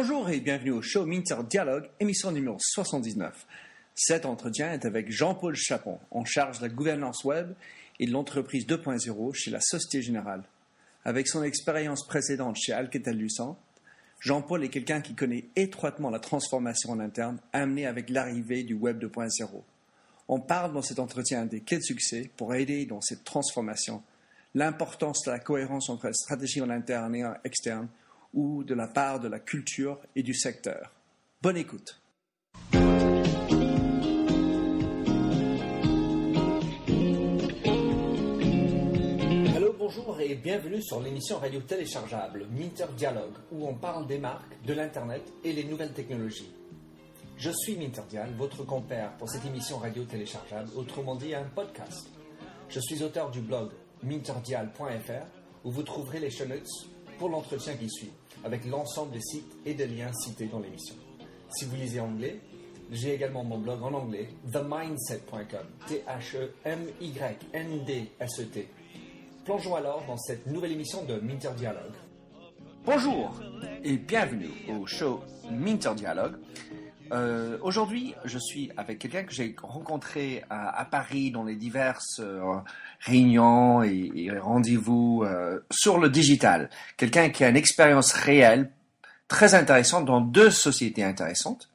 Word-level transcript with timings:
Bonjour 0.00 0.30
et 0.30 0.38
bienvenue 0.38 0.70
au 0.70 0.80
show 0.80 1.04
Minter 1.06 1.38
Dialogue, 1.50 1.90
émission 1.98 2.30
numéro 2.30 2.56
79. 2.60 3.46
Cet 3.96 4.26
entretien 4.26 4.72
est 4.72 4.84
avec 4.84 5.10
Jean-Paul 5.10 5.56
Chapon, 5.56 5.98
en 6.12 6.24
charge 6.24 6.58
de 6.58 6.66
la 6.66 6.68
gouvernance 6.68 7.24
web 7.24 7.52
et 7.98 8.06
de 8.06 8.12
l'entreprise 8.12 8.64
2.0 8.64 9.34
chez 9.34 9.50
la 9.50 9.60
Société 9.60 10.00
Générale. 10.00 10.44
Avec 11.04 11.26
son 11.26 11.42
expérience 11.42 12.06
précédente 12.06 12.54
chez 12.54 12.72
Alcatel-Lucent, 12.72 13.58
Jean-Paul 14.20 14.62
est 14.62 14.68
quelqu'un 14.68 15.00
qui 15.00 15.16
connaît 15.16 15.46
étroitement 15.56 16.10
la 16.10 16.20
transformation 16.20 16.92
en 16.92 17.00
interne 17.00 17.40
amenée 17.52 17.84
avec 17.84 18.08
l'arrivée 18.08 18.62
du 18.62 18.74
Web 18.74 19.02
2.0. 19.02 19.48
On 20.28 20.38
parle 20.38 20.74
dans 20.74 20.82
cet 20.82 21.00
entretien 21.00 21.44
des 21.44 21.62
clés 21.62 21.78
de 21.78 21.82
succès 21.82 22.30
pour 22.36 22.54
aider 22.54 22.86
dans 22.86 23.00
cette 23.00 23.24
transformation, 23.24 24.04
l'importance 24.54 25.24
de 25.24 25.32
la 25.32 25.40
cohérence 25.40 25.90
entre 25.90 26.06
la 26.06 26.12
stratégie 26.12 26.62
en 26.62 26.70
interne 26.70 27.16
et 27.16 27.24
en 27.24 27.34
externe, 27.42 27.88
ou 28.32 28.64
de 28.64 28.74
la 28.74 28.86
part 28.86 29.20
de 29.20 29.28
la 29.28 29.40
culture 29.40 29.98
et 30.16 30.22
du 30.22 30.34
secteur. 30.34 30.92
Bonne 31.42 31.56
écoute. 31.56 32.00
Allô, 39.56 39.74
bonjour 39.78 40.20
et 40.20 40.34
bienvenue 40.34 40.82
sur 40.82 41.00
l'émission 41.00 41.38
radio 41.38 41.60
téléchargeable 41.60 42.46
Minter 42.50 42.86
Dialogue 42.96 43.34
où 43.52 43.66
on 43.66 43.74
parle 43.74 44.06
des 44.06 44.18
marques, 44.18 44.62
de 44.64 44.74
l'Internet 44.74 45.22
et 45.44 45.52
les 45.52 45.64
nouvelles 45.64 45.92
technologies. 45.92 46.52
Je 47.36 47.50
suis 47.50 47.76
Minterdial, 47.76 48.34
votre 48.36 48.64
compère 48.64 49.16
pour 49.16 49.28
cette 49.30 49.44
émission 49.46 49.78
radio 49.78 50.04
téléchargeable, 50.04 50.70
autrement 50.74 51.14
dit 51.14 51.34
un 51.36 51.44
podcast. 51.44 52.08
Je 52.68 52.80
suis 52.80 53.00
auteur 53.02 53.30
du 53.30 53.40
blog 53.40 53.70
minterdial.fr 54.02 55.26
où 55.64 55.70
vous 55.70 55.82
trouverez 55.84 56.18
les 56.18 56.30
show 56.30 56.46
notes 56.46 56.66
pour 57.18 57.28
l'entretien 57.28 57.74
qui 57.74 57.88
suit, 57.88 58.10
avec 58.44 58.64
l'ensemble 58.64 59.12
des 59.12 59.20
sites 59.20 59.56
et 59.66 59.74
des 59.74 59.86
liens 59.86 60.12
cités 60.12 60.46
dans 60.46 60.60
l'émission. 60.60 60.94
Si 61.50 61.64
vous 61.64 61.76
lisez 61.76 62.00
anglais, 62.00 62.40
j'ai 62.90 63.14
également 63.14 63.44
mon 63.44 63.58
blog 63.58 63.82
en 63.82 63.92
anglais, 63.92 64.28
themindset.com, 64.52 65.66
T-H-E-M-Y-N-D-S-E-T. 65.86 66.58
Plongeons 69.44 69.76
alors 69.76 70.04
dans 70.06 70.16
cette 70.18 70.46
nouvelle 70.46 70.72
émission 70.72 71.04
de 71.04 71.20
Minter 71.20 71.50
Dialogue. 71.56 71.94
Bonjour 72.84 73.34
et 73.84 73.96
bienvenue 73.96 74.50
au 74.68 74.86
show 74.86 75.20
Minter 75.50 75.94
Dialogue. 75.94 76.36
Euh, 77.12 77.58
Aujourd'hui, 77.62 78.14
je 78.24 78.38
suis 78.38 78.70
avec 78.76 78.98
quelqu'un 78.98 79.22
que 79.24 79.32
j'ai 79.32 79.54
rencontré 79.62 80.44
à, 80.50 80.84
Paris 80.84 81.30
dans 81.30 81.44
les 81.44 81.56
diverses 81.56 82.20
euh, 82.20 82.40
réunions 83.00 83.82
et, 83.82 84.30
rendez-vous 84.40 85.22
euh, 85.24 85.60
sur 85.70 85.98
le 85.98 86.08
digital. 86.08 86.70
Quelqu'un 86.96 87.30
qui 87.30 87.44
a 87.44 87.48
une 87.48 87.56
expérience 87.56 88.12
réelle, 88.12 88.70
très 89.26 89.54
intéressante 89.54 90.04
dans 90.06 90.20
deux 90.20 90.50
sociétés 90.50 91.04
intéressantes. 91.04 91.70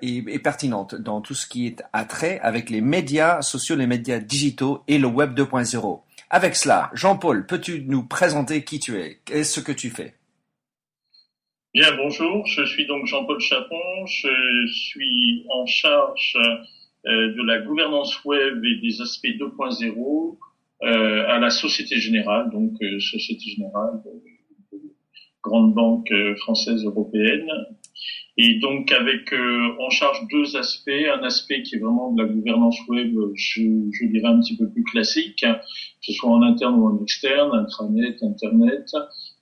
Et, 0.00 0.16
et, 0.16 0.38
pertinentes 0.40 0.96
dans 0.96 1.20
tout 1.20 1.34
ce 1.34 1.46
qui 1.46 1.68
est 1.68 1.84
attrait 1.92 2.40
avec 2.40 2.68
les 2.68 2.80
médias 2.80 3.42
sociaux, 3.42 3.76
les 3.76 3.86
médias 3.86 4.18
digitaux 4.18 4.82
et 4.88 4.98
le 4.98 5.06
web 5.06 5.38
2.0. 5.38 6.00
Avec 6.30 6.56
cela, 6.56 6.90
Jean-Paul, 6.94 7.46
peux-tu 7.46 7.84
nous 7.86 8.02
présenter 8.02 8.64
qui 8.64 8.80
tu 8.80 8.98
es? 8.98 9.20
Et 9.30 9.44
ce 9.44 9.60
que 9.60 9.70
tu 9.70 9.90
fais? 9.90 10.14
Bien, 11.74 11.96
bonjour. 11.96 12.46
Je 12.46 12.66
suis 12.66 12.84
donc 12.84 13.06
Jean-Paul 13.06 13.40
Chapon. 13.40 14.04
Je 14.04 14.66
suis 14.66 15.46
en 15.48 15.64
charge 15.64 16.36
euh, 17.06 17.32
de 17.32 17.42
la 17.46 17.60
gouvernance 17.60 18.22
web 18.26 18.62
et 18.62 18.74
des 18.82 19.00
aspects 19.00 19.24
2.0 19.24 20.36
euh, 20.82 21.24
à 21.26 21.38
la 21.38 21.48
Société 21.48 21.96
Générale, 21.96 22.50
donc 22.50 22.72
euh, 22.82 23.00
Société 23.00 23.52
Générale, 23.52 24.02
grande 25.42 25.72
banque 25.72 26.12
française 26.40 26.84
européenne. 26.84 27.48
Et 28.36 28.58
donc 28.58 28.92
avec 28.92 29.32
en 29.78 29.88
charge 29.88 30.28
deux 30.30 30.56
aspects, 30.56 30.90
un 30.90 31.22
aspect 31.22 31.62
qui 31.62 31.76
est 31.76 31.78
vraiment 31.78 32.12
de 32.12 32.22
la 32.22 32.28
gouvernance 32.28 32.76
web, 32.88 33.14
je, 33.34 33.62
je 33.92 34.06
dirais 34.08 34.28
un 34.28 34.40
petit 34.40 34.58
peu 34.58 34.68
plus 34.68 34.84
classique, 34.84 35.40
que 35.40 35.56
ce 36.02 36.12
soit 36.12 36.30
en 36.30 36.42
interne 36.42 36.74
ou 36.74 36.86
en 36.86 37.02
externe, 37.02 37.50
intranet, 37.54 38.22
internet, 38.22 38.90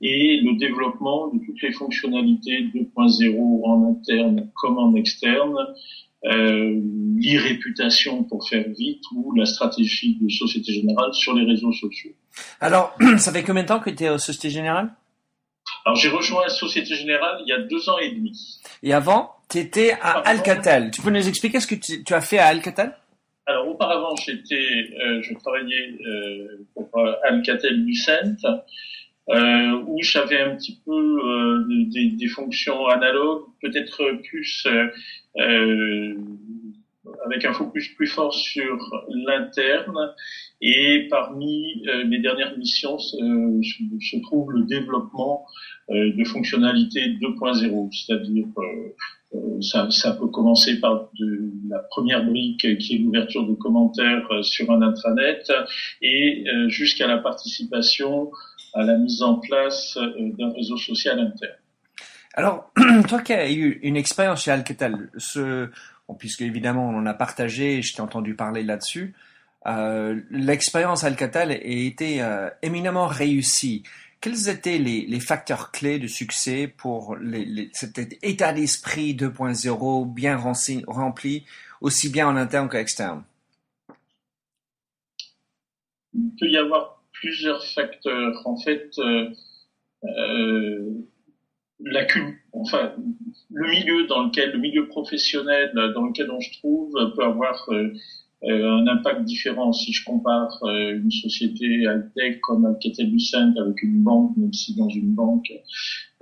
et 0.00 0.41
le 0.43 0.59
développement 0.59 1.28
de 1.28 1.44
toutes 1.44 1.61
les 1.62 1.72
fonctionnalités 1.72 2.65
2.0 2.75 3.65
en 3.65 3.91
interne 3.91 4.50
comme 4.55 4.78
en 4.78 4.94
externe, 4.94 5.56
euh, 6.25 6.81
l'irréputation 7.16 8.25
pour 8.25 8.49
faire 8.49 8.65
vite 8.69 9.03
ou 9.15 9.34
la 9.34 9.47
stratégie 9.47 10.19
de 10.21 10.28
Société 10.28 10.72
Générale 10.72 11.12
sur 11.15 11.34
les 11.34 11.44
réseaux 11.44 11.72
sociaux. 11.72 12.12
Alors, 12.60 12.97
ça 13.19 13.33
fait 13.33 13.43
combien 13.43 13.62
de 13.62 13.69
temps 13.69 13.81
que 13.81 13.91
tu 13.91 14.05
es 14.05 14.10
au 14.10 14.19
Société 14.19 14.50
Générale? 14.50 14.91
Alors 15.84 15.97
j'ai 15.97 16.09
rejoint 16.09 16.43
la 16.43 16.49
Société 16.49 16.94
Générale 16.94 17.43
il 17.47 17.49
y 17.49 17.53
a 17.53 17.60
deux 17.60 17.89
ans 17.89 17.99
et 17.99 18.10
demi. 18.10 18.60
Et 18.83 18.93
avant, 18.93 19.31
tu 19.49 19.59
étais 19.59 19.93
à 19.93 20.19
Alcatel. 20.21 20.91
Tu 20.91 21.00
peux 21.00 21.10
nous 21.10 21.27
expliquer 21.27 21.60
ce 21.60 21.66
que 21.66 21.75
tu, 21.75 22.05
tu 22.05 22.12
as 22.12 22.21
fait 22.21 22.39
à 22.39 22.47
Alcatel? 22.47 22.94
Alors 23.47 23.69
auparavant, 23.69 24.15
j'étais, 24.16 24.55
euh, 24.55 25.22
je 25.22 25.34
travaillais 25.34 25.94
euh, 26.06 26.66
pour 26.75 26.91
Alcatel-Lucent 27.25 28.37
euh, 29.31 29.83
où 29.87 30.03
j'avais 30.03 30.41
un 30.41 30.57
petit 30.57 30.81
peu 30.85 30.93
euh, 30.93 31.65
des, 31.69 32.11
des, 32.11 32.29
fonctions 32.29 32.87
analogues, 32.89 33.45
peut-être 33.63 34.21
plus 34.29 34.67
euh, 34.67 34.89
euh, 35.39 36.15
avec 37.27 37.45
un 37.45 37.53
focus 37.53 37.89
plus 37.95 38.09
fort 38.09 38.35
sur 38.35 38.77
l'interne. 39.09 40.15
Et 40.61 41.07
parmi 41.11 41.83
euh, 41.89 42.05
mes 42.07 42.19
dernières 42.19 42.59
missions 42.59 42.99
se, 42.99 44.21
trouve 44.23 44.53
le 44.53 44.65
développement 44.65 45.47
de 45.89 46.25
fonctionnalités 46.25 47.17
2.0, 47.21 47.91
c'est-à-dire 47.91 48.47
ça, 49.61 49.91
ça, 49.91 50.13
peut 50.13 50.29
commencer 50.29 50.79
par 50.79 51.11
de, 51.19 51.51
la 51.69 51.81
première 51.91 52.25
brique 52.25 52.79
qui 52.79 52.95
est 52.95 52.99
l'ouverture 52.99 53.45
de 53.45 53.55
commentaires 53.55 54.29
sur 54.43 54.71
un 54.71 54.83
intranet 54.83 55.51
et 56.01 56.45
jusqu'à 56.69 57.09
la 57.09 57.19
participation 57.19 58.31
à 58.75 58.83
la 58.83 58.97
mise 58.97 59.23
en 59.23 59.37
place 59.37 59.97
euh, 59.97 60.33
d'un 60.39 60.53
réseau 60.53 60.77
social 60.77 61.19
interne. 61.19 61.55
Alors, 62.35 62.73
toi 63.09 63.21
qui 63.21 63.33
as 63.33 63.51
eu 63.51 63.81
une 63.83 63.97
expérience 63.97 64.45
chez 64.45 64.51
Alcatel, 64.51 65.11
ce, 65.17 65.71
bon, 66.09 66.15
puisque 66.15 66.43
évidemment 66.43 66.89
on 66.89 66.97
en 66.97 67.07
a 67.07 67.15
partagé, 67.15 67.83
je 67.83 67.95
t'ai 67.95 68.01
entendu 68.01 68.35
parler 68.35 68.63
là-dessus, 68.63 69.15
euh, 69.67 70.21
l'expérience 70.31 71.05
Alcatel 71.05 71.51
a 71.51 71.63
été 71.63 72.23
euh, 72.23 72.49
éminemment 72.63 73.07
réussie. 73.07 73.83
Quels 74.21 74.49
étaient 74.49 74.79
les, 74.79 75.07
les, 75.07 75.21
facteurs 75.21 75.71
clés 75.71 75.99
de 75.99 76.07
succès 76.07 76.67
pour 76.67 77.17
les, 77.17 77.45
les, 77.45 77.71
cet 77.73 77.99
état 78.23 78.53
d'esprit 78.53 79.15
2.0 79.15 80.13
bien 80.13 80.37
rempli, 80.37 81.47
aussi 81.81 82.11
bien 82.11 82.29
en 82.29 82.37
interne 82.37 82.69
qu'externe 82.69 83.23
Il 86.15 86.31
peut 86.39 86.49
y 86.49 86.59
avoir 86.59 87.00
plusieurs 87.21 87.65
facteurs. 87.67 88.43
En 88.45 88.57
fait, 88.57 88.91
euh, 88.99 89.31
euh, 90.05 90.91
la 91.81 92.07
enfin, 92.53 92.95
le 93.51 93.69
milieu 93.69 94.07
dans 94.07 94.25
lequel, 94.25 94.53
le 94.53 94.59
milieu 94.59 94.89
professionnel 94.89 95.71
dans 95.95 96.05
lequel 96.05 96.31
on 96.31 96.41
se 96.41 96.51
trouve 96.59 96.93
peut 97.17 97.25
avoir 97.25 97.65
euh, 97.71 97.93
un 98.43 98.87
impact 98.87 99.25
différent. 99.25 99.73
Si 99.73 99.93
je 99.93 100.05
compare 100.05 100.59
euh, 100.62 100.97
une 100.97 101.11
société 101.11 101.67
high-tech 101.83 102.41
comme 102.41 102.65
Alcatel-Lucent 102.65 103.55
avec 103.61 103.83
une 103.83 104.03
banque, 104.03 104.37
même 104.37 104.53
si 104.53 104.75
dans 104.77 104.89
une 104.89 105.15
banque, 105.15 105.51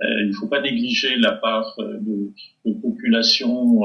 euh, 0.01 0.05
il 0.21 0.27
ne 0.27 0.33
faut 0.33 0.47
pas 0.47 0.61
négliger 0.61 1.15
la 1.17 1.33
part 1.33 1.75
de, 1.77 2.31
de 2.65 2.73
population 2.81 3.81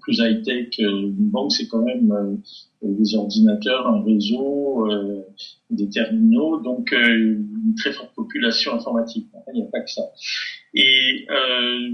plus 0.00 0.18
high-tech. 0.18 0.78
Une 0.78 1.30
banque, 1.30 1.52
c'est 1.52 1.68
quand 1.68 1.84
même 1.84 2.40
des 2.82 3.14
ordinateurs, 3.16 3.86
un 3.86 4.02
réseau, 4.02 4.90
euh, 4.90 5.22
des 5.70 5.88
terminaux, 5.88 6.60
donc 6.60 6.92
euh, 6.92 6.98
une 6.98 7.74
très 7.76 7.92
forte 7.92 8.14
population 8.14 8.74
informatique. 8.74 9.26
Il 9.52 9.60
n'y 9.60 9.66
a 9.66 9.70
pas 9.70 9.80
que 9.80 9.90
ça. 9.90 10.02
Et 10.74 11.26
euh, 11.30 11.90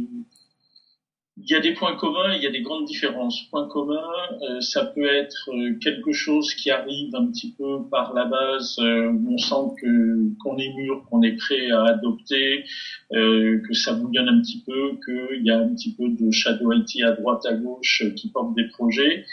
il 1.47 1.51
y 1.51 1.55
a 1.55 1.61
des 1.61 1.75
points 1.75 1.95
communs, 1.97 2.35
il 2.35 2.43
y 2.43 2.47
a 2.47 2.51
des 2.51 2.63
grandes 2.63 2.87
différences. 2.87 3.43
Point 3.51 3.69
commun, 3.69 4.03
euh, 4.49 4.61
ça 4.61 4.87
peut 4.87 5.05
être 5.05 5.51
euh, 5.53 5.75
quelque 5.79 6.13
chose 6.13 6.55
qui 6.55 6.71
arrive 6.71 7.15
un 7.15 7.27
petit 7.27 7.53
peu 7.53 7.83
par 7.91 8.15
la 8.15 8.25
base, 8.25 8.77
euh, 8.79 9.11
où 9.11 9.35
on 9.35 9.39
sent 9.39 9.75
que 9.81 10.39
qu'on 10.43 10.57
est 10.57 10.73
mûr, 10.75 11.05
qu'on 11.11 11.23
est 11.23 11.37
prêt 11.37 11.71
à 11.71 11.85
adopter, 11.85 12.65
que 13.11 13.75
ça 13.75 13.93
bouillonne 13.93 14.29
un 14.29 14.41
petit 14.41 14.63
peu, 14.67 14.99
qu'il 15.05 15.45
y 15.45 15.51
a 15.51 15.59
un 15.59 15.69
petit 15.75 15.95
peu 15.95 16.09
de 16.09 16.31
shadow 16.31 16.73
IT 16.73 17.03
à 17.05 17.13
droite 17.13 17.45
à 17.47 17.53
gauche 17.53 18.03
qui 18.17 18.31
porte 18.31 18.55
des 18.55 18.67
projets. 18.69 19.25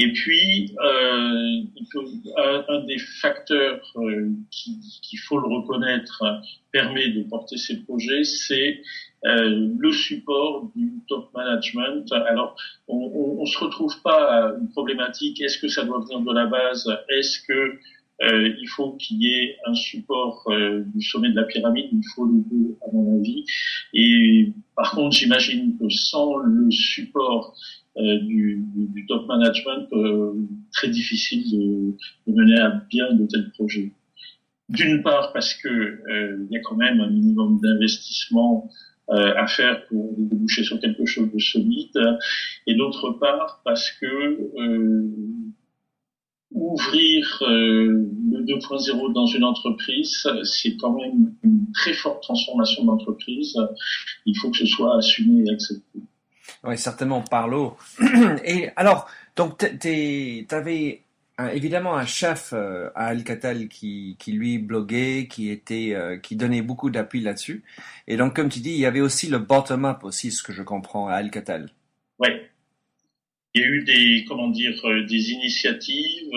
Et 0.00 0.12
puis, 0.12 0.76
euh, 0.80 1.62
un, 2.68 2.84
des 2.84 2.98
facteurs 3.20 3.82
euh, 3.96 4.30
qu'il 4.52 5.18
faut 5.26 5.40
le 5.40 5.48
reconnaître 5.48 6.22
permet 6.70 7.08
de 7.08 7.24
porter 7.24 7.56
ces 7.56 7.82
projets, 7.82 8.22
c'est 8.22 8.80
euh, 9.24 9.74
le 9.76 9.90
support 9.90 10.70
du 10.76 10.92
top 11.08 11.34
management. 11.34 12.12
Alors, 12.12 12.54
on, 12.86 13.40
ne 13.40 13.46
se 13.46 13.58
retrouve 13.58 14.00
pas 14.02 14.50
à 14.50 14.52
une 14.60 14.68
problématique. 14.68 15.40
Est-ce 15.40 15.58
que 15.58 15.66
ça 15.66 15.84
doit 15.84 15.98
venir 15.98 16.20
de 16.20 16.32
la 16.32 16.46
base? 16.46 16.88
Est-ce 17.08 17.40
que 17.42 17.80
Euh, 18.20 18.52
il 18.60 18.68
faut 18.68 18.92
qu'il 18.92 19.22
y 19.22 19.32
ait 19.32 19.56
un 19.64 19.74
support 19.74 20.42
euh, 20.48 20.82
du 20.92 21.00
sommet 21.00 21.30
de 21.30 21.36
la 21.36 21.44
pyramide, 21.44 21.88
il 21.92 22.02
faut 22.14 22.24
le 22.24 22.42
deux 22.50 22.76
à 22.82 22.86
mon 22.92 23.20
avis. 23.20 23.44
Et 23.94 24.52
par 24.74 24.90
contre, 24.90 25.16
j'imagine 25.16 25.78
que 25.78 25.88
sans 25.88 26.36
le 26.38 26.68
support 26.70 27.54
euh, 27.54 27.87
du, 27.98 28.62
du, 28.74 29.06
top 29.06 29.26
management, 29.26 29.88
très 30.72 30.88
difficile 30.88 31.50
de, 31.50 31.96
de, 32.26 32.36
mener 32.36 32.58
à 32.58 32.70
bien 32.88 33.12
de 33.12 33.26
tels 33.26 33.50
projets. 33.50 33.92
D'une 34.68 35.02
part 35.02 35.32
parce 35.32 35.54
que 35.54 36.02
il 36.48 36.52
y 36.52 36.56
a 36.56 36.60
quand 36.60 36.76
même 36.76 37.00
un 37.00 37.10
minimum 37.10 37.60
d'investissement 37.62 38.70
à 39.08 39.46
faire 39.46 39.86
pour 39.86 40.14
déboucher 40.18 40.64
sur 40.64 40.78
quelque 40.80 41.06
chose 41.06 41.32
de 41.32 41.38
solide, 41.38 41.98
et 42.66 42.74
d'autre 42.74 43.10
part 43.12 43.62
parce 43.64 43.90
que 43.92 44.38
ouvrir 46.50 47.42
euh, 47.42 48.08
le 48.30 48.44
2.0 48.44 49.12
dans 49.12 49.26
une 49.26 49.44
entreprise, 49.44 50.26
c'est 50.44 50.76
quand 50.76 50.92
même 50.92 51.34
une 51.42 51.66
très 51.72 51.92
forte 51.92 52.22
transformation 52.22 52.84
d'entreprise. 52.84 53.56
Il 54.24 54.36
faut 54.38 54.50
que 54.50 54.58
ce 54.58 54.66
soit 54.66 54.96
assumé 54.96 55.44
et 55.46 55.52
accepté. 55.52 56.00
Oui, 56.64 56.76
certainement 56.78 57.22
par 57.22 57.48
l'eau. 57.48 57.76
Et 58.44 58.70
alors, 58.76 59.08
donc, 59.36 59.58
tu 59.80 60.46
avais 60.50 61.02
évidemment 61.52 61.96
un 61.96 62.06
chef 62.06 62.52
euh, 62.52 62.90
à 62.94 63.06
Alcatel 63.06 63.68
qui, 63.68 64.16
lui 64.26 64.58
bloguait, 64.58 65.28
qui 65.30 65.50
était, 65.50 65.92
euh, 65.94 66.18
qui 66.18 66.36
donnait 66.36 66.62
beaucoup 66.62 66.90
d'appui 66.90 67.20
là-dessus. 67.20 67.62
Et 68.06 68.16
donc, 68.16 68.34
comme 68.34 68.48
tu 68.48 68.60
dis, 68.60 68.70
il 68.70 68.80
y 68.80 68.86
avait 68.86 69.00
aussi 69.00 69.28
le 69.28 69.38
bottom-up 69.38 70.02
aussi, 70.02 70.30
ce 70.32 70.42
que 70.42 70.52
je 70.52 70.62
comprends 70.62 71.08
à 71.08 71.14
Alcatel. 71.14 71.68
Oui, 72.18 72.28
il 73.54 73.62
y 73.62 73.64
a 73.64 73.68
eu 73.68 73.84
des 73.84 74.24
comment 74.26 74.48
dire 74.48 74.74
euh, 74.84 75.04
des 75.06 75.30
initiatives 75.30 76.28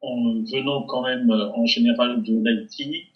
en 0.00 0.42
venant 0.44 0.82
quand 0.84 1.02
même 1.02 1.30
en 1.30 1.66
général 1.66 2.22
de 2.22 2.32
l'IT 2.32 3.08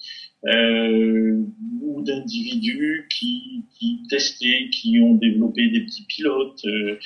euh, 0.46 1.42
ou 1.82 2.02
d'individus 2.02 3.06
qui, 3.10 3.64
qui 3.78 4.02
testaient, 4.08 4.68
qui 4.70 5.00
ont 5.00 5.14
développé 5.14 5.68
des 5.68 5.82
petits 5.82 6.04
pilotes, 6.04 6.64
euh, 6.64 6.96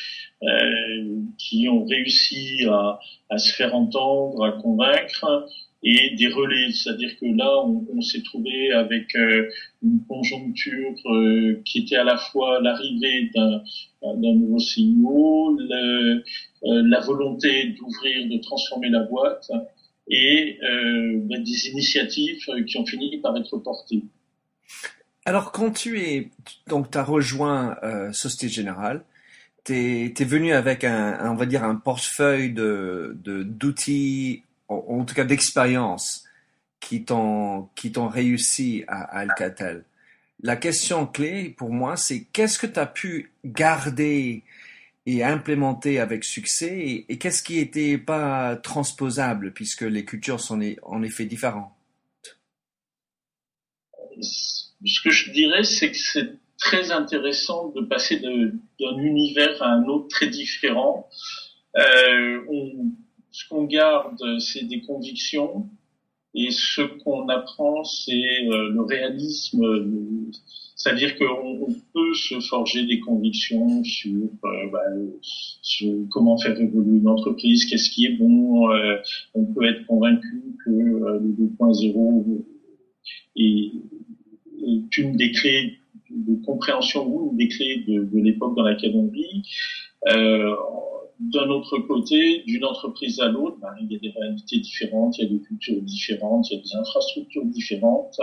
qui 1.39 1.69
ont 1.69 1.85
réussi 1.85 2.65
à, 2.69 2.99
à, 3.31 3.39
se 3.39 3.55
faire 3.55 3.75
entendre, 3.75 4.45
à 4.45 4.53
convaincre, 4.53 5.47
et 5.83 6.17
des 6.17 6.29
relais. 6.29 6.73
C'est-à-dire 6.73 7.17
que 7.19 7.27
là, 7.27 7.65
on, 7.65 8.01
s'est 8.01 8.23
trouvé 8.23 8.73
avec 8.73 9.15
euh, 9.15 9.49
une 9.83 10.01
conjoncture 10.07 10.95
euh, 11.07 11.63
qui 11.65 11.81
était 11.81 11.97
à 11.97 12.05
la 12.05 12.17
fois 12.17 12.61
l'arrivée 12.61 13.31
d'un 13.33 13.63
nouveau 14.35 14.59
CEO, 14.59 15.57
le, 15.59 16.25
euh, 16.65 16.83
la 16.87 17.01
volonté 17.01 17.75
d'ouvrir, 17.79 18.29
de 18.29 18.41
transformer 18.43 18.89
la 18.91 19.01
boîte, 19.01 19.51
et 20.09 20.59
ben, 20.61 21.43
des 21.43 21.69
initiatives 21.69 22.39
qui 22.67 22.79
ont 22.79 22.87
fini 22.87 23.19
par 23.19 23.37
être 23.37 23.59
portées. 23.59 24.03
Alors, 25.25 25.51
quand 25.51 25.73
tu 25.73 26.01
es 26.01 26.31
donc 26.69 26.95
as 26.95 27.03
rejoint 27.03 27.77
Société 28.13 28.49
Générale, 28.49 29.05
tu 29.65 29.75
es, 29.75 30.25
venu 30.25 30.53
avec 30.53 30.85
un, 30.85 31.31
on 31.31 31.35
va 31.35 31.47
dire 31.47 31.65
un 31.65 31.75
portefeuille 31.75 32.53
de 32.53 33.17
d'outils 33.25 34.45
en, 34.69 35.05
tout 35.05 35.15
cas 35.15 35.25
d'expérience, 35.25 36.25
qui 36.81 37.05
t'ont 37.05 37.69
réussi 38.09 38.85
à, 38.89 39.03
Alcatel. 39.19 39.85
La 40.43 40.57
question 40.57 41.07
clé 41.07 41.55
pour 41.57 41.71
moi, 41.71 41.97
c'est 41.97 42.25
qu'est-ce 42.33 42.59
que 42.59 42.67
tu 42.67 42.79
as 42.79 42.87
pu 42.87 43.33
garder 43.45 44.43
et 45.07 45.23
implémenter 45.23 46.01
avec 46.01 46.25
succès 46.25 47.05
et, 47.09 47.19
qu'est-ce 47.19 47.43
qui 47.43 47.57
n'était 47.57 47.97
pas 47.97 48.57
transposable 48.57 49.53
puisque 49.53 49.83
les 49.83 50.05
cultures 50.05 50.41
sont 50.41 50.61
en 50.83 51.03
effet 51.03 51.25
différentes? 51.25 51.73
Ce 54.21 55.01
que 55.03 55.11
je 55.11 55.31
dirais, 55.31 55.65
c'est 55.65 55.93
que 55.93 55.97
c'est 55.97 56.33
très 56.59 56.91
intéressant 56.91 57.69
de 57.69 57.83
passer 57.83 58.19
d'un 58.19 58.99
univers 58.99 59.63
à 59.63 59.69
un 59.73 59.85
autre 59.85 60.09
très 60.09 60.29
différent. 60.29 61.09
Euh, 61.77 62.41
ce 63.31 63.49
qu'on 63.49 63.65
garde, 63.65 64.19
c'est 64.41 64.65
des 64.65 64.81
convictions, 64.81 65.69
et 66.35 66.51
ce 66.51 66.83
qu'on 66.83 67.29
apprend, 67.29 67.85
c'est 67.85 68.13
euh, 68.13 68.71
le 68.71 68.83
réalisme. 68.83 70.31
C'est-à-dire 70.77 71.17
qu'on 71.17 71.75
peut 71.95 72.15
se 72.15 72.39
forger 72.41 72.85
des 72.85 73.01
convictions 73.01 73.83
sur, 73.83 74.29
euh, 74.45 74.71
bah, 74.71 74.83
comment 76.11 76.37
faire 76.37 76.61
évoluer 76.61 76.99
une 76.99 77.09
entreprise, 77.09 77.65
qu'est-ce 77.65 77.89
qui 77.89 78.05
est 78.05 78.17
bon. 78.17 78.71
Euh, 78.71 78.97
on 79.35 79.47
peut 79.47 79.65
être 79.65 79.87
convaincu 79.87 80.43
que 80.65 80.71
le 80.71 81.35
2.0 81.35 82.45
est, 83.37 83.73
une 84.99 85.17
des 85.17 85.33
clés 85.33 85.79
de 86.11 86.45
compréhension 86.45 87.07
ou 87.07 87.31
une 87.31 87.39
des 87.39 87.49
clés 87.49 87.83
de, 87.89 88.07
l'époque 88.19 88.55
dans 88.55 88.63
laquelle 88.63 88.95
on 88.97 89.07
vit. 89.07 89.43
Euh, 90.09 90.55
d'un 91.21 91.49
autre 91.49 91.79
côté, 91.79 92.43
d'une 92.47 92.65
entreprise 92.67 93.19
à 93.21 93.29
l'autre, 93.29 93.57
ben, 93.63 93.73
il 93.81 93.91
y 93.91 93.97
a 93.97 93.99
des 93.99 94.11
réalités 94.11 94.59
différentes, 94.59 95.17
il 95.17 95.25
y 95.25 95.27
a 95.27 95.31
des 95.31 95.41
cultures 95.41 95.81
différentes, 95.81 96.51
il 96.51 96.57
y 96.57 96.59
a 96.59 96.63
des 96.63 96.77
infrastructures 96.77 97.47
différentes, 97.47 98.21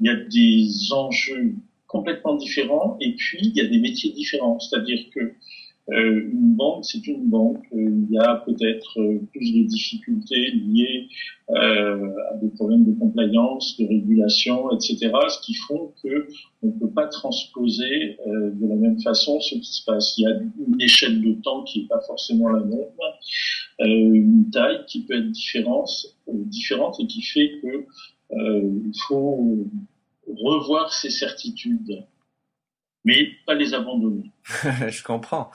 il 0.00 0.06
y 0.06 0.10
a 0.10 0.16
des 0.16 0.92
enjeux 0.92 1.54
complètement 1.88 2.36
différents, 2.36 2.96
et 3.00 3.14
puis 3.14 3.38
il 3.42 3.56
y 3.56 3.60
a 3.60 3.66
des 3.66 3.78
métiers 3.78 4.12
différents. 4.12 4.60
C'est-à-dire 4.60 5.00
que 5.14 5.34
euh, 5.90 6.30
une 6.32 6.54
banque, 6.54 6.84
c'est 6.84 7.06
une 7.06 7.28
banque. 7.30 7.64
Euh, 7.72 8.04
il 8.08 8.14
y 8.14 8.18
a 8.18 8.36
peut-être 8.46 9.00
euh, 9.00 9.20
plus 9.32 9.52
de 9.54 9.62
difficultés 9.62 10.50
liées 10.50 11.08
à 11.50 12.34
des 12.42 12.50
problèmes 12.50 12.84
de 12.84 12.92
compliance, 12.92 13.74
de 13.78 13.86
régulation, 13.86 14.70
etc., 14.72 15.10
ce 15.30 15.40
qui 15.40 15.54
font 15.54 15.94
que 16.02 16.28
on 16.62 16.66
ne 16.66 16.72
peut 16.72 16.90
pas 16.90 17.06
transposer 17.06 18.18
de 18.26 18.68
la 18.68 18.74
même 18.74 19.00
façon 19.00 19.40
ce 19.40 19.54
qui 19.54 19.72
se 19.72 19.82
passe. 19.86 20.18
Il 20.18 20.24
y 20.24 20.26
a 20.26 20.32
une 20.36 20.78
échelle 20.78 21.22
de 21.22 21.40
temps 21.40 21.64
qui 21.64 21.80
n'est 21.80 21.86
pas 21.86 22.02
forcément 22.06 22.50
la 22.50 22.60
même, 22.60 22.84
une 23.80 24.50
taille 24.52 24.84
qui 24.86 25.06
peut 25.06 25.16
être 25.16 25.30
différente, 25.30 25.88
différente 26.26 27.00
et 27.00 27.06
qui 27.06 27.22
fait 27.22 27.50
que 27.62 27.86
il 28.30 28.92
faut 29.08 29.64
revoir 30.28 30.92
ses 30.92 31.10
certitudes 31.10 32.06
mais 33.08 33.30
pas 33.46 33.54
les 33.54 33.74
abandonner. 33.74 34.30
Je 34.88 35.02
comprends. 35.02 35.50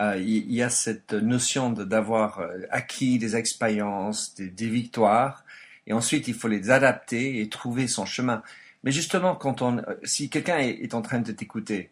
Euh, 0.00 0.16
il 0.16 0.52
y, 0.52 0.62
a 0.62 0.70
cette 0.70 1.12
notion 1.12 1.70
d'avoir 1.70 2.40
euh, 2.40 2.58
acquis 2.70 3.18
des 3.18 3.36
expériences, 3.36 4.34
des, 4.34 4.68
victoires, 4.68 5.44
et 5.86 5.92
ensuite 5.92 6.26
il 6.26 6.34
faut 6.34 6.48
les 6.48 6.70
adapter 6.70 7.40
et 7.40 7.48
trouver 7.48 7.86
son 7.86 8.06
chemin. 8.06 8.42
Mais 8.82 8.90
justement, 8.90 9.36
quand 9.36 9.62
on, 9.62 9.78
euh, 9.78 9.82
si 10.02 10.30
quelqu'un 10.30 10.58
est, 10.58 10.94
en 10.94 11.02
train 11.02 11.20
de 11.20 11.30
t'écouter 11.30 11.90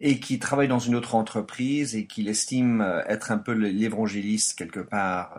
et 0.00 0.20
qui 0.20 0.38
travaille 0.38 0.68
dans 0.68 0.78
une 0.78 0.94
autre 0.94 1.14
entreprise 1.14 1.94
et 1.94 2.06
qu'il 2.06 2.28
estime 2.28 2.80
être 3.06 3.32
un 3.32 3.38
peu 3.38 3.52
l'évangéliste 3.52 4.56
quelque 4.56 4.80
part 4.80 5.38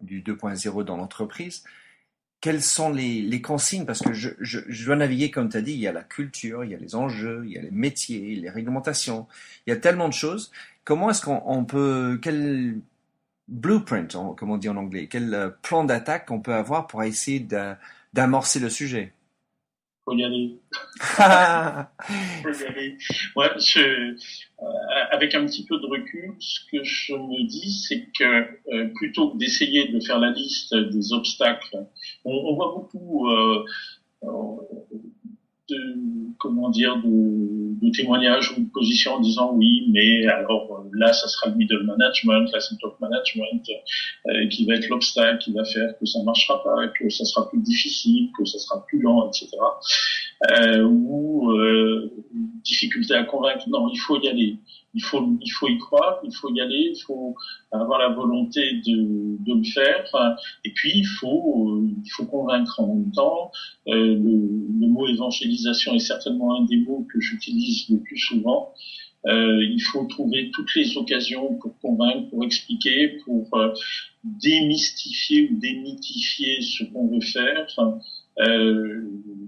du 0.00 0.22
2.0 0.22 0.84
dans 0.84 0.96
l'entreprise, 0.96 1.64
quelles 2.42 2.62
sont 2.62 2.90
les, 2.90 3.40
consignes? 3.40 3.86
Parce 3.86 4.02
que 4.02 4.12
je, 4.12 4.84
dois 4.84 4.96
naviguer, 4.96 5.30
comme 5.30 5.48
tu 5.48 5.56
as 5.56 5.62
dit, 5.62 5.72
il 5.72 5.78
y 5.78 5.86
a 5.86 5.92
la 5.92 6.02
culture, 6.02 6.64
il 6.64 6.72
y 6.72 6.74
a 6.74 6.78
les 6.78 6.94
enjeux, 6.96 7.44
il 7.46 7.52
y 7.52 7.58
a 7.58 7.62
les 7.62 7.70
métiers, 7.70 8.34
les 8.34 8.50
réglementations, 8.50 9.28
il 9.66 9.70
y 9.70 9.72
a 9.72 9.76
tellement 9.76 10.08
de 10.08 10.12
choses. 10.12 10.50
Comment 10.84 11.10
est-ce 11.10 11.22
qu'on 11.22 11.64
peut, 11.64 12.18
quel 12.20 12.80
blueprint, 13.46 14.16
comme 14.36 14.50
on 14.50 14.58
dit 14.58 14.68
en 14.68 14.76
anglais, 14.76 15.06
quel 15.08 15.32
euh, 15.32 15.50
plan 15.62 15.84
d'attaque 15.84 16.30
on 16.32 16.40
peut 16.40 16.54
avoir 16.54 16.88
pour 16.88 17.04
essayer 17.04 17.46
d'amorcer 18.12 18.58
le 18.58 18.68
sujet? 18.68 19.12
Faut 20.04 20.16
y 20.16 20.24
aller. 20.24 20.60
faut 21.00 21.22
y 21.22 22.66
aller. 22.66 22.98
Ouais, 23.36 23.50
je, 23.58 23.80
euh, 23.80 24.64
avec 25.10 25.34
un 25.34 25.46
petit 25.46 25.64
peu 25.66 25.78
de 25.78 25.86
recul, 25.86 26.34
ce 26.38 26.60
que 26.70 26.82
je 26.84 27.14
me 27.14 27.46
dis, 27.46 27.72
c'est 27.72 28.08
que 28.18 28.24
euh, 28.72 28.88
plutôt 28.94 29.30
que 29.32 29.38
d'essayer 29.38 29.88
de 29.88 30.00
faire 30.00 30.18
la 30.18 30.30
liste 30.30 30.74
des 30.74 31.12
obstacles, 31.12 31.86
on, 32.24 32.32
on 32.32 32.54
voit 32.54 32.72
beaucoup 32.74 33.28
euh, 33.30 33.64
de, 35.72 35.96
comment 36.38 36.70
dire, 36.70 36.96
de, 36.96 37.84
de 37.84 37.90
témoignages 37.90 38.52
ou 38.56 38.60
de 38.60 38.70
positions 38.70 39.14
en 39.14 39.20
disant 39.20 39.52
oui, 39.54 39.86
mais 39.90 40.26
alors 40.26 40.84
là, 40.92 41.12
ça 41.12 41.28
sera 41.28 41.50
le 41.50 41.56
middle 41.56 41.84
management, 41.84 42.50
là, 42.52 42.60
c'est 42.60 42.74
le 42.74 42.78
top 42.80 43.00
management 43.00 43.62
euh, 44.26 44.48
qui 44.48 44.66
va 44.66 44.74
être 44.74 44.88
l'obstacle, 44.88 45.38
qui 45.38 45.52
va 45.52 45.64
faire 45.64 45.98
que 45.98 46.06
ça 46.06 46.22
marchera 46.24 46.62
pas, 46.62 46.88
que 46.88 47.08
ça 47.08 47.24
sera 47.24 47.48
plus 47.48 47.60
difficile, 47.60 48.30
que 48.38 48.44
ça 48.44 48.58
sera 48.58 48.84
plus 48.86 49.00
lent, 49.00 49.28
etc. 49.28 49.48
Euh, 50.50 50.82
ou 50.82 51.52
euh, 51.52 52.10
difficulté 52.64 53.14
à 53.14 53.24
convaincre. 53.24 53.68
Non, 53.68 53.88
il 53.88 53.98
faut 53.98 54.20
y 54.20 54.28
aller 54.28 54.58
il 54.94 55.02
faut, 55.02 55.38
il 55.40 55.50
faut 55.50 55.68
y 55.68 55.78
croire, 55.78 56.20
il 56.24 56.34
faut 56.34 56.52
y 56.54 56.60
aller, 56.60 56.92
il 56.94 57.00
faut 57.00 57.34
avoir 57.70 57.98
la 57.98 58.08
volonté 58.10 58.74
de, 58.86 59.42
de 59.44 59.54
le 59.54 59.64
faire. 59.64 60.04
Et 60.64 60.72
puis 60.72 60.92
il 60.94 61.06
faut, 61.06 61.82
il 62.04 62.10
faut 62.10 62.26
convaincre 62.26 62.80
en 62.80 62.94
même 62.94 63.10
temps. 63.12 63.50
Euh, 63.88 63.92
le, 63.94 64.76
le, 64.80 64.86
mot 64.88 65.08
évangélisation 65.08 65.94
est 65.94 66.06
certainement 66.06 66.60
un 66.60 66.64
des 66.64 66.78
mots 66.78 67.06
que 67.12 67.20
j'utilise 67.20 67.88
le 67.88 68.00
plus 68.00 68.18
souvent. 68.18 68.74
Euh, 69.26 69.64
il 69.64 69.80
faut 69.80 70.04
trouver 70.06 70.50
toutes 70.52 70.74
les 70.74 70.96
occasions 70.96 71.54
pour 71.54 71.78
convaincre, 71.78 72.28
pour 72.28 72.44
expliquer, 72.44 73.20
pour 73.24 73.48
euh, 73.54 73.72
démystifier 74.24 75.48
ou 75.50 75.58
démythifier 75.58 76.60
ce 76.60 76.84
qu'on 76.84 77.06
veut 77.06 77.20
faire. 77.20 77.66
Euh, 78.38 79.02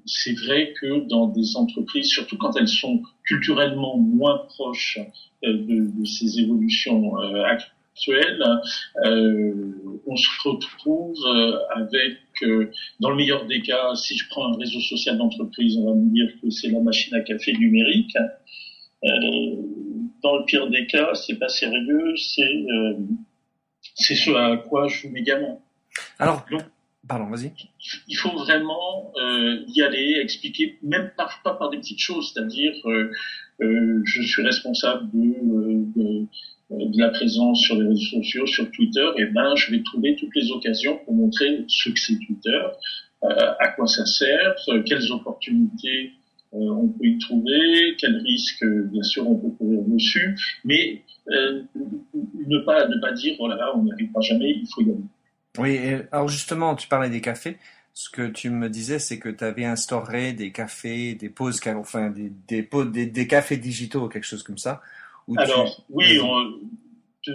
c'est 0.06 0.34
vrai 0.34 0.74
que 0.80 1.08
dans 1.08 1.28
des 1.28 1.56
entreprises, 1.56 2.08
surtout 2.08 2.36
quand 2.36 2.56
elles 2.56 2.68
sont 2.68 3.02
culturellement 3.24 3.96
moins 3.96 4.38
proches 4.48 4.98
euh, 5.44 5.52
de, 5.52 5.98
de, 5.98 6.04
ces 6.04 6.40
évolutions 6.40 7.18
euh, 7.18 7.42
actuelles, 7.44 8.44
on 10.06 10.16
se 10.16 10.28
retrouve 10.42 11.16
avec, 11.76 12.18
dans 12.98 13.10
le 13.10 13.16
meilleur 13.16 13.46
des 13.46 13.62
cas, 13.62 13.94
si 13.94 14.16
je 14.16 14.28
prends 14.28 14.52
un 14.52 14.58
réseau 14.58 14.80
social 14.80 15.16
d'entreprise, 15.16 15.76
on 15.78 15.86
va 15.86 15.94
me 15.94 16.12
dire 16.12 16.28
que 16.42 16.50
c'est 16.50 16.70
la 16.70 16.80
machine 16.80 17.14
à 17.14 17.20
café 17.20 17.52
numérique. 17.52 18.16
dans 19.02 20.36
le 20.36 20.44
pire 20.44 20.68
des 20.70 20.86
cas, 20.86 21.14
c'est 21.14 21.38
pas 21.38 21.48
sérieux, 21.48 22.16
c'est 22.16 22.66
c'est 23.94 24.16
ce 24.16 24.32
à 24.32 24.56
quoi 24.56 24.88
je 24.88 25.02
joue 25.02 25.10
mégamment. 25.10 25.62
Alors, 26.18 26.44
Il 28.08 28.16
faut 28.16 28.37
vraiment 28.37 29.12
euh, 29.16 29.58
y 29.68 29.82
aller, 29.82 30.18
expliquer, 30.23 30.78
même 30.82 31.11
parfois 31.16 31.58
par 31.58 31.70
des 31.70 31.78
petites 31.78 32.00
choses, 32.00 32.32
c'est-à-dire 32.32 32.73
euh, 32.87 33.11
euh, 33.62 34.00
je 34.04 34.23
suis 34.23 34.42
responsable 34.42 35.11
de, 35.12 36.00
de, 36.00 36.26
de, 36.70 36.99
la 37.00 37.11
présence 37.11 37.61
sur 37.61 37.76
les 37.76 37.88
réseaux 37.88 38.23
sociaux, 38.23 38.46
sur 38.46 38.70
Twitter, 38.70 39.06
et 39.18 39.26
ben 39.26 39.54
je 39.54 39.70
vais 39.70 39.82
trouver 39.82 40.16
toutes 40.16 40.34
les 40.34 40.50
occasions 40.50 40.99
pour 41.04 41.14
montrer 41.14 41.64
ce 41.68 41.90
que 41.90 41.99
c'est 41.99 42.18
Twitter, 42.26 42.61
à 43.23 43.68
quoi 43.68 43.87
ça 43.87 44.04
sert, 44.04 44.54
quelles 44.87 45.11
opportunités 45.12 46.12
on 46.52 46.88
peut 46.88 47.06
y 47.06 47.18
trouver, 47.18 47.96
quels 47.99 48.18
risques 48.18 48.64
bien 48.92 49.02
sûr 49.02 49.28
on 49.28 49.37
peut 49.37 49.50
courir 49.50 49.80
dessus, 49.87 50.37
mais 50.64 51.02
ne 51.26 52.58
pas 52.58 52.87
ne 52.87 53.00
pas 53.00 53.12
dire 53.12 53.34
oh 53.38 53.49
là 53.49 53.56
là 53.56 53.73
on 53.76 53.82
n'y 53.82 53.92
arrivera 53.92 54.20
jamais, 54.20 54.50
il 54.50 54.66
faut 54.75 54.82
y 54.82 54.90
aller. 54.90 55.00
Oui, 55.58 55.78
alors 56.11 56.28
justement, 56.28 56.75
tu 56.75 56.88
parlais 56.88 57.11
des 57.11 57.20
cafés. 57.20 57.58
Ce 57.92 58.11
que 58.11 58.26
tu 58.26 58.50
me 58.50 58.68
disais, 58.68 58.99
c'est 58.99 59.20
que 59.20 59.28
tu 59.28 59.44
avais 59.44 59.64
instauré 59.64 60.32
des 60.32 60.50
cafés, 60.50 61.14
des 61.14 61.28
pauses, 61.28 61.61
enfin 61.76 62.11
des, 62.11 62.32
des, 62.49 63.06
des, 63.06 63.26
cafés 63.28 63.56
digitaux, 63.56 64.08
quelque 64.08 64.26
chose 64.26 64.42
comme 64.42 64.58
ça. 64.58 64.82
Alors, 65.37 65.84
oui, 65.90 66.18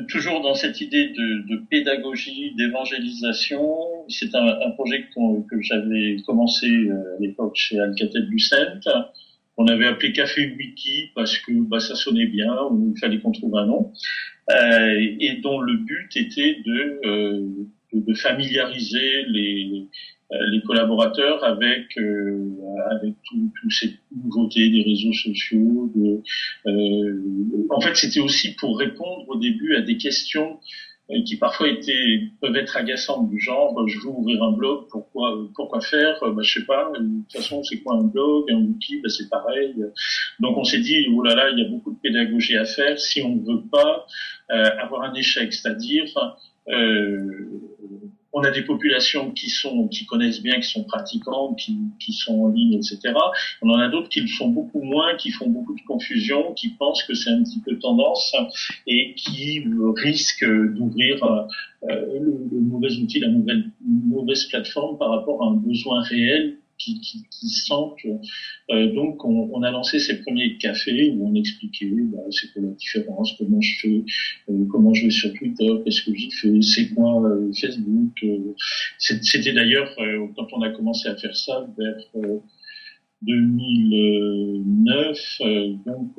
toujours 0.08 0.42
dans 0.42 0.54
cette 0.54 0.82
idée 0.82 1.10
de, 1.10 1.56
pédagogie, 1.70 2.54
d'évangélisation. 2.56 4.06
C'est 4.08 4.34
un, 4.36 4.72
projet 4.72 5.08
que, 5.16 5.62
j'avais 5.62 6.18
commencé 6.26 6.68
euh, 6.68 7.18
à 7.18 7.22
l'époque 7.22 7.56
chez 7.56 7.80
Alcatel 7.80 8.26
Lucent. 8.26 8.80
On 9.58 9.68
avait 9.68 9.88
appelé 9.88 10.14
Café 10.14 10.56
Wiki 10.58 11.12
parce 11.16 11.38
que 11.38 11.52
bah, 11.52 11.80
ça 11.80 11.96
sonnait 11.96 12.28
bien, 12.28 12.56
il 12.72 12.98
fallait 13.00 13.20
qu'on 13.20 13.32
trouve 13.32 13.58
un 13.58 13.66
nom, 13.66 13.92
euh, 14.52 15.16
et 15.20 15.40
dont 15.44 15.60
le 15.60 15.76
but 15.76 16.16
était 16.16 16.62
de 16.66 17.02
euh, 17.06 17.46
de, 17.94 18.14
familiariser 18.14 19.24
les, 19.28 19.88
euh, 20.32 20.38
les 20.52 20.62
collaborateurs 20.62 21.44
avec 21.44 21.98
euh, 21.98 22.50
avec 22.92 23.14
toutes 23.26 23.72
ces 23.72 24.00
nouveautés 24.16 24.70
des 24.70 24.84
réseaux 24.84 25.14
sociaux. 25.14 25.92
De, 25.96 26.22
euh, 26.68 27.68
en 27.70 27.82
fait, 27.82 27.96
c'était 27.96 28.20
aussi 28.20 28.56
pour 28.56 28.78
répondre 28.78 29.26
au 29.28 29.38
début 29.38 29.76
à 29.76 29.82
des 29.82 29.98
questions 29.98 30.60
euh, 31.12 31.24
qui 31.26 31.38
parfois 31.38 31.70
étaient 31.70 32.22
peuvent 32.40 32.56
être 32.56 32.78
agaçantes 32.78 33.32
du 33.32 33.40
genre 33.40 33.88
je 33.88 33.98
veux 33.98 34.10
ouvrir 34.10 34.44
un 34.44 34.52
blog 34.52 34.86
pourquoi 34.92 35.40
pourquoi 35.56 35.82
faire 35.82 36.20
bah 36.22 36.44
je 36.44 36.60
sais 36.60 36.66
pas 36.68 36.92
de 37.00 37.00
toute 37.00 37.32
façon 37.34 37.64
c'est 37.64 37.80
quoi 37.80 37.96
un 37.96 38.04
blog 38.04 38.46
un 38.52 38.58
outil 38.58 39.02
bah, 39.02 39.10
c'est 39.10 39.28
pareil 39.28 39.74
donc 40.40 40.56
on 40.58 40.64
s'est 40.64 40.82
dit 40.82 41.08
oh 41.12 41.24
là 41.24 41.34
là 41.34 41.50
il 41.50 41.58
y 41.58 41.66
a 41.66 41.70
beaucoup 41.70 41.94
de 41.94 42.00
pédagogie 42.00 42.58
à 42.58 42.66
faire 42.66 43.00
si 43.00 43.24
on 43.24 43.38
ne 43.38 43.42
veut 43.44 43.64
pas 43.72 44.06
euh, 44.52 44.70
avoir 44.78 45.02
un 45.02 45.14
échec 45.16 45.52
c'est-à-dire 45.52 46.14
euh, 46.68 47.60
on 48.34 48.42
a 48.44 48.52
des 48.52 48.62
populations 48.64 49.32
qui 49.32 49.50
sont 49.50 49.88
qui 49.88 50.06
connaissent 50.06 50.42
bien, 50.42 50.60
qui 50.60 50.70
sont 50.70 50.84
pratiquantes, 50.84 51.58
qui, 51.58 52.14
sont 52.14 52.44
en 52.44 52.50
ligne, 52.50 52.74
etc. 52.74 53.00
On 53.62 53.70
en 53.70 53.80
a 53.80 53.90
d'autres 53.90 54.10
qui 54.10 54.22
le 54.22 54.28
sont 54.28 54.50
beaucoup 54.50 54.82
moins, 54.82 55.16
qui 55.16 55.32
font 55.32 55.50
beaucoup 55.50 55.76
de 55.76 55.82
confusion, 55.82 56.54
qui 56.54 56.70
pensent 56.70 57.04
que 57.04 57.16
c'est 57.16 57.32
un 57.32 57.44
petit 57.44 57.60
peu 57.60 57.78
tendance 57.80 58.36
et 58.86 59.14
qui 59.16 59.64
risquent 59.96 60.46
d'ouvrir 60.76 61.24
euh, 61.24 62.06
le, 62.20 62.48
le, 62.52 62.60
mauvais 62.60 62.92
outil, 62.98 63.20
la 63.20 63.30
mauvaise 63.30 64.46
plateforme 64.46 64.98
par 64.98 65.10
rapport 65.10 65.44
à 65.44 65.48
un 65.48 65.56
besoin 65.56 66.02
réel 66.02 66.58
qui, 66.80 67.50
sentent. 67.50 68.00
Euh, 68.72 68.94
donc, 68.94 69.26
on, 69.26 69.62
a 69.64 69.72
lancé 69.72 70.00
ces 70.00 70.22
premiers 70.22 70.58
cafés 70.58 71.12
où 71.12 71.28
on 71.28 71.36
expliquait 71.36 71.92
bah, 71.92 72.20
c'est 72.32 72.54
quoi 72.54 72.62
la 72.64 72.70
différence, 72.70 73.34
comment 73.38 73.60
je 73.62 73.80
fais, 73.82 74.04
euh, 74.50 74.66
comment 74.72 74.94
je 74.94 75.04
vais 75.06 75.12
sur 75.12 75.34
Twitter, 75.34 75.70
qu'est-ce 75.84 76.04
que 76.04 76.16
j'y 76.16 76.32
fais, 76.32 76.62
c'est 76.62 76.94
quoi 76.94 77.22
euh, 77.24 77.52
Facebook. 77.54 78.26
C'était 78.98 79.52
d'ailleurs 79.54 79.94
quand 80.36 80.48
on 80.54 80.62
a 80.62 80.70
commencé 80.70 81.10
à 81.10 81.16
faire 81.16 81.36
ça 81.36 81.68
vers 81.78 81.98
2009, 83.22 85.42
donc 85.86 86.14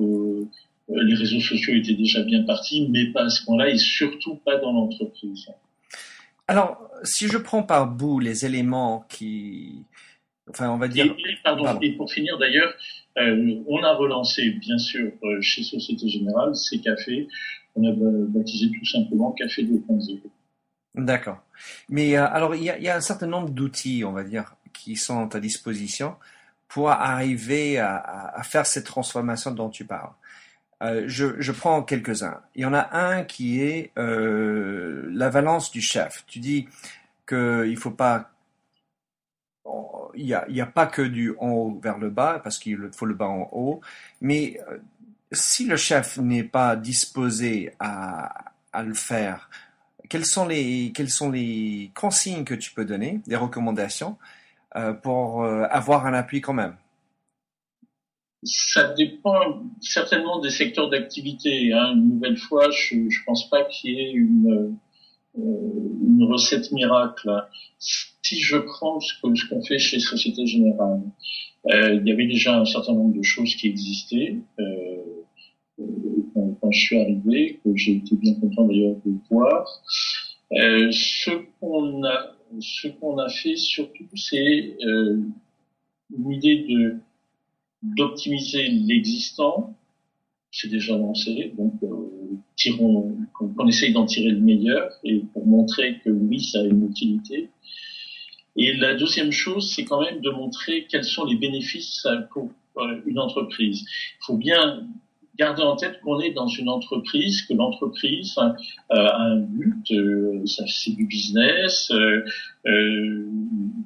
les 0.88 1.14
réseaux 1.14 1.40
sociaux 1.40 1.74
étaient 1.74 1.94
déjà 1.94 2.22
bien 2.22 2.42
partis, 2.42 2.86
mais 2.90 3.06
pas 3.12 3.24
à 3.24 3.30
ce 3.30 3.44
point-là 3.44 3.70
et 3.70 3.78
surtout 3.78 4.36
pas 4.36 4.58
dans 4.58 4.72
l'entreprise. 4.72 5.46
Alors, 6.48 6.90
si 7.04 7.28
je 7.28 7.38
prends 7.38 7.62
par 7.62 7.86
bout 7.86 8.18
les 8.18 8.44
éléments 8.44 9.04
qui, 9.08 9.84
Enfin, 10.50 10.70
on 10.70 10.78
va 10.78 10.88
dire. 10.88 11.06
Et, 11.06 11.36
pardon, 11.42 11.78
et 11.80 11.92
pour 11.92 12.12
finir 12.12 12.38
d'ailleurs, 12.38 12.72
euh, 13.18 13.62
on 13.66 13.82
a 13.82 13.94
relancé, 13.94 14.50
bien 14.50 14.78
sûr, 14.78 15.12
euh, 15.22 15.40
chez 15.40 15.62
Société 15.62 16.08
Générale, 16.08 16.54
ces 16.54 16.80
cafés. 16.80 17.28
On 17.76 17.84
a 17.88 17.92
baptisé 17.92 18.70
tout 18.76 18.84
simplement 18.84 19.32
Café 19.32 19.62
2.0. 19.62 20.20
D'accord. 20.96 21.38
Mais 21.88 22.16
euh, 22.16 22.26
alors, 22.26 22.54
il 22.54 22.64
y, 22.64 22.70
a, 22.70 22.78
y, 22.78 22.88
a, 22.88 22.96
un 22.96 23.00
certain 23.00 23.26
nombre 23.26 23.50
d'outils, 23.50 24.04
on 24.04 24.12
va 24.12 24.24
dire, 24.24 24.56
qui 24.72 24.96
sont 24.96 25.34
à 25.34 25.40
disposition 25.40 26.16
pour 26.68 26.90
arriver 26.90 27.78
à, 27.78 27.96
à, 28.34 28.42
faire 28.42 28.66
cette 28.66 28.86
transformation 28.86 29.50
dont 29.50 29.70
tu 29.70 29.84
parles. 29.84 30.12
Je, 30.82 31.38
je, 31.38 31.52
prends 31.52 31.82
quelques-uns. 31.82 32.40
Il 32.54 32.62
y 32.62 32.64
en 32.64 32.72
a 32.72 32.96
un 32.96 33.22
qui 33.24 33.60
est 33.60 33.92
la 33.96 35.28
valence 35.28 35.70
du 35.70 35.82
chef. 35.82 36.24
Tu 36.26 36.38
dis 36.38 36.68
qu'il 37.28 37.38
ne 37.38 37.76
faut 37.76 37.90
pas 37.90 38.30
il 40.14 40.26
n'y 40.48 40.60
a, 40.60 40.66
pas 40.66 40.86
que 40.86 41.02
du 41.02 41.34
en 41.38 41.50
haut 41.50 41.80
vers 41.82 41.98
le 41.98 42.10
bas, 42.10 42.40
parce 42.42 42.58
qu'il 42.58 42.90
faut 42.92 43.06
le 43.06 43.14
bas 43.14 43.28
en 43.28 43.48
haut, 43.52 43.80
mais 44.20 44.58
euh, 44.68 44.78
si 45.32 45.66
le 45.66 45.76
chef 45.76 46.18
n'est 46.18 46.44
pas 46.44 46.76
disposé 46.76 47.72
à, 47.78 48.52
le 48.84 48.94
faire, 48.94 49.50
quelles 50.08 50.26
sont, 50.26 50.46
les, 50.46 50.92
quelles 50.94 51.10
sont 51.10 51.30
les 51.30 51.90
consignes 51.94 52.44
que 52.44 52.54
tu 52.54 52.72
peux 52.72 52.84
donner, 52.84 53.20
des 53.26 53.36
recommandations, 53.36 54.16
euh, 54.76 54.92
pour 54.92 55.42
euh, 55.42 55.64
avoir 55.70 56.06
un 56.06 56.14
appui 56.14 56.40
quand 56.40 56.52
même? 56.52 56.76
Ça 58.42 58.94
dépend 58.94 59.62
certainement 59.80 60.40
des 60.40 60.50
secteurs 60.50 60.88
d'activité. 60.88 61.72
Hein. 61.72 61.92
Une 61.94 62.14
nouvelle 62.14 62.38
fois, 62.38 62.70
je 62.70 62.94
ne 62.94 63.24
pense 63.26 63.50
pas 63.50 63.64
qu'il 63.64 63.92
y 63.92 64.00
ait 64.00 64.12
une, 64.12 64.76
une 65.36 66.24
recette 66.24 66.72
miracle 66.72 67.30
si 68.30 68.40
je 68.40 68.56
prends 68.56 69.00
ce 69.00 69.14
qu'on 69.20 69.62
fait 69.62 69.78
chez 69.78 69.98
Société 69.98 70.46
Générale, 70.46 71.02
euh, 71.66 71.94
il 71.94 72.06
y 72.06 72.12
avait 72.12 72.26
déjà 72.26 72.58
un 72.58 72.64
certain 72.64 72.92
nombre 72.92 73.16
de 73.16 73.22
choses 73.22 73.54
qui 73.56 73.68
existaient 73.68 74.36
euh, 74.60 74.96
euh 75.80 75.84
quand, 76.60 76.70
je 76.70 76.78
suis 76.78 76.98
arrivé, 77.00 77.58
que 77.64 77.74
j'ai 77.74 77.96
été 77.96 78.14
bien 78.14 78.34
content 78.34 78.64
d'ailleurs 78.66 78.96
de 79.04 79.12
voir. 79.30 79.66
Euh, 80.52 80.90
ce 80.92 81.30
qu'on 81.58 82.04
a, 82.04 82.36
ce 82.60 82.88
qu'on 82.88 83.18
a 83.18 83.28
fait 83.28 83.56
surtout, 83.56 84.04
c'est 84.14 84.76
euh, 84.84 85.20
une 86.16 86.32
idée 86.32 86.66
de 86.68 86.96
d'optimiser 87.82 88.68
l'existant. 88.68 89.74
C'est 90.52 90.68
déjà 90.68 90.96
lancé, 90.96 91.52
donc 91.56 91.74
euh, 91.82 93.19
tirons, 93.40 93.54
qu'on 93.54 93.66
essaye 93.66 93.92
d'en 93.92 94.06
tirer 94.06 94.30
le 94.30 94.40
meilleur 94.40 94.90
et 95.04 95.22
pour 95.32 95.46
montrer 95.46 95.98
que 96.04 96.10
oui, 96.10 96.40
ça 96.40 96.60
a 96.60 96.64
une 96.64 96.86
utilité. 96.86 97.48
Et 98.56 98.74
la 98.74 98.94
deuxième 98.94 99.32
chose, 99.32 99.72
c'est 99.74 99.84
quand 99.84 100.02
même 100.02 100.20
de 100.20 100.30
montrer 100.30 100.86
quels 100.90 101.04
sont 101.04 101.24
les 101.24 101.36
bénéfices 101.36 102.06
pour 102.32 102.50
une 103.06 103.18
entreprise. 103.18 103.82
Il 103.82 104.24
faut 104.24 104.36
bien 104.36 104.86
garder 105.40 105.62
en 105.62 105.76
tête 105.76 106.00
qu'on 106.02 106.20
est 106.20 106.32
dans 106.32 106.48
une 106.48 106.68
entreprise, 106.68 107.42
que 107.42 107.54
l'entreprise 107.54 108.36
euh, 108.38 108.52
a 108.90 109.22
un 109.22 109.40
but, 109.40 109.90
euh, 109.92 110.44
c'est 110.44 110.94
du 110.94 111.06
business, 111.06 111.90
euh, 111.92 112.24
euh 112.66 113.26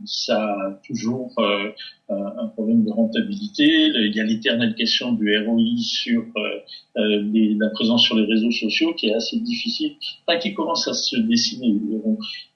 ça 0.07 0.43
a 0.43 0.81
toujours 0.87 1.33
euh, 1.39 1.71
un 2.09 2.47
problème 2.49 2.85
de 2.85 2.91
rentabilité. 2.91 3.65
Il 3.65 4.15
y 4.15 4.21
a 4.21 4.25
l'éternelle 4.25 4.75
question 4.75 5.13
du 5.13 5.37
ROI 5.39 5.61
sur 5.79 6.25
les, 6.97 7.55
la 7.55 7.71
présence 7.71 8.03
sur 8.03 8.17
les 8.17 8.25
réseaux 8.25 8.51
sociaux 8.51 8.95
qui 8.95 9.09
est 9.09 9.15
assez 9.15 9.39
difficile, 9.41 9.97
pas 10.27 10.37
qui 10.37 10.55
commence 10.55 10.87
à 10.89 10.93
se 10.93 11.17
dessiner. 11.17 11.77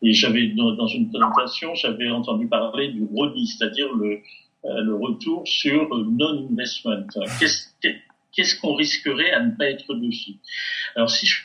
Et 0.02 0.12
j'avais 0.12 0.48
dans, 0.48 0.86
une 0.86 1.10
présentation, 1.10 1.74
j'avais 1.74 2.10
entendu 2.10 2.46
parler 2.48 2.88
du 2.88 3.04
ROI, 3.04 3.32
c'est-à-dire 3.46 3.92
le, 3.94 4.18
le 4.64 4.94
retour 4.94 5.46
sur 5.46 5.88
non-investment. 5.96 7.06
Qu'est-ce 8.32 8.60
qu'on 8.60 8.74
risquerait 8.74 9.32
à 9.32 9.42
ne 9.42 9.52
pas 9.56 9.70
être 9.70 9.94
dessus? 9.94 10.36
Alors 10.94 11.10
si 11.10 11.26
je 11.26 11.36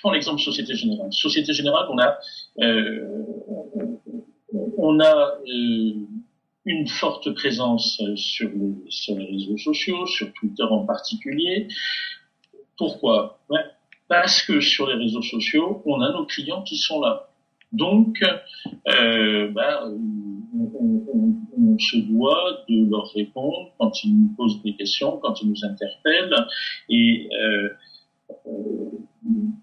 prends 0.00 0.12
l'exemple 0.12 0.40
Société 0.40 0.74
Générale. 0.74 1.12
Société 1.12 1.52
Générale, 1.52 1.86
on 1.90 1.98
a, 1.98 2.18
euh, 2.60 3.06
on 4.80 4.98
a 5.00 5.38
euh, 5.46 5.92
une 6.64 6.88
forte 6.88 7.32
présence 7.34 8.02
sur 8.16 8.50
les, 8.50 8.90
sur 8.90 9.16
les 9.16 9.26
réseaux 9.26 9.58
sociaux, 9.58 10.06
sur 10.06 10.32
Twitter 10.32 10.64
en 10.64 10.86
particulier. 10.86 11.68
Pourquoi? 12.76 13.38
Parce 14.08 14.42
que 14.42 14.60
sur 14.60 14.88
les 14.88 14.94
réseaux 14.94 15.22
sociaux, 15.22 15.82
on 15.84 16.00
a 16.00 16.12
nos 16.12 16.26
clients 16.26 16.62
qui 16.62 16.76
sont 16.76 17.00
là. 17.00 17.28
Donc, 17.72 18.20
euh, 18.88 19.48
bah, 19.52 19.84
on, 19.84 20.72
on, 20.74 21.36
on, 21.56 21.78
se 21.78 21.98
doit 21.98 22.64
de 22.68 22.90
leur 22.90 23.12
répondre 23.12 23.72
quand 23.78 24.02
ils 24.02 24.12
nous 24.12 24.34
posent 24.36 24.60
des 24.62 24.74
questions, 24.74 25.18
quand 25.18 25.40
ils 25.40 25.48
nous 25.48 25.64
interpellent. 25.64 26.46
Et 26.88 27.28
euh, 27.32 27.68
euh 28.46 28.90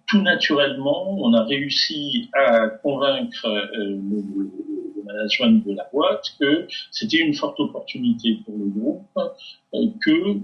tout 0.07 0.21
naturellement, 0.21 1.17
on 1.19 1.33
a 1.33 1.43
réussi 1.43 2.29
à 2.33 2.69
convaincre 2.69 3.45
euh, 3.45 3.99
le, 4.09 4.51
management 5.07 5.65
de 5.65 5.73
la 5.73 5.87
boîte 5.91 6.25
que 6.39 6.67
c'était 6.91 7.17
une 7.17 7.33
forte 7.33 7.59
opportunité 7.59 8.39
pour 8.45 8.57
le 8.57 8.65
groupe 8.67 9.05
euh, 9.73 9.87
que 10.03 10.37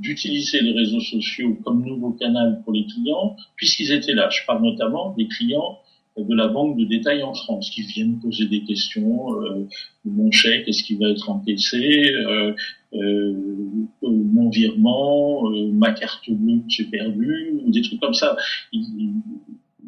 d'utiliser 0.00 0.60
les 0.60 0.72
réseaux 0.72 1.00
sociaux 1.00 1.56
comme 1.64 1.84
nouveau 1.84 2.12
canal 2.12 2.62
pour 2.64 2.72
les 2.72 2.86
clients, 2.86 3.36
puisqu'ils 3.56 3.92
étaient 3.92 4.14
là. 4.14 4.28
Je 4.30 4.40
parle 4.46 4.62
notamment 4.62 5.14
des 5.16 5.28
clients 5.28 5.78
de 6.24 6.34
la 6.34 6.48
banque 6.48 6.76
de 6.76 6.84
détail 6.84 7.22
en 7.22 7.34
France 7.34 7.70
qui 7.70 7.82
viennent 7.82 8.18
poser 8.20 8.46
des 8.46 8.64
questions. 8.64 9.40
Euh, 9.42 9.68
mon 10.04 10.30
chèque, 10.30 10.66
est-ce 10.68 10.82
qu'il 10.82 10.98
va 10.98 11.10
être 11.10 11.30
encaissé 11.30 12.12
euh, 12.14 12.52
euh, 12.94 13.32
Mon 14.02 14.50
virement, 14.50 15.50
euh, 15.50 15.70
ma 15.72 15.92
carte 15.92 16.28
bleue 16.28 16.58
que 16.58 16.68
j'ai 16.68 16.84
perdue, 16.84 17.60
ou 17.64 17.70
des 17.70 17.82
trucs 17.82 18.00
comme 18.00 18.14
ça. 18.14 18.36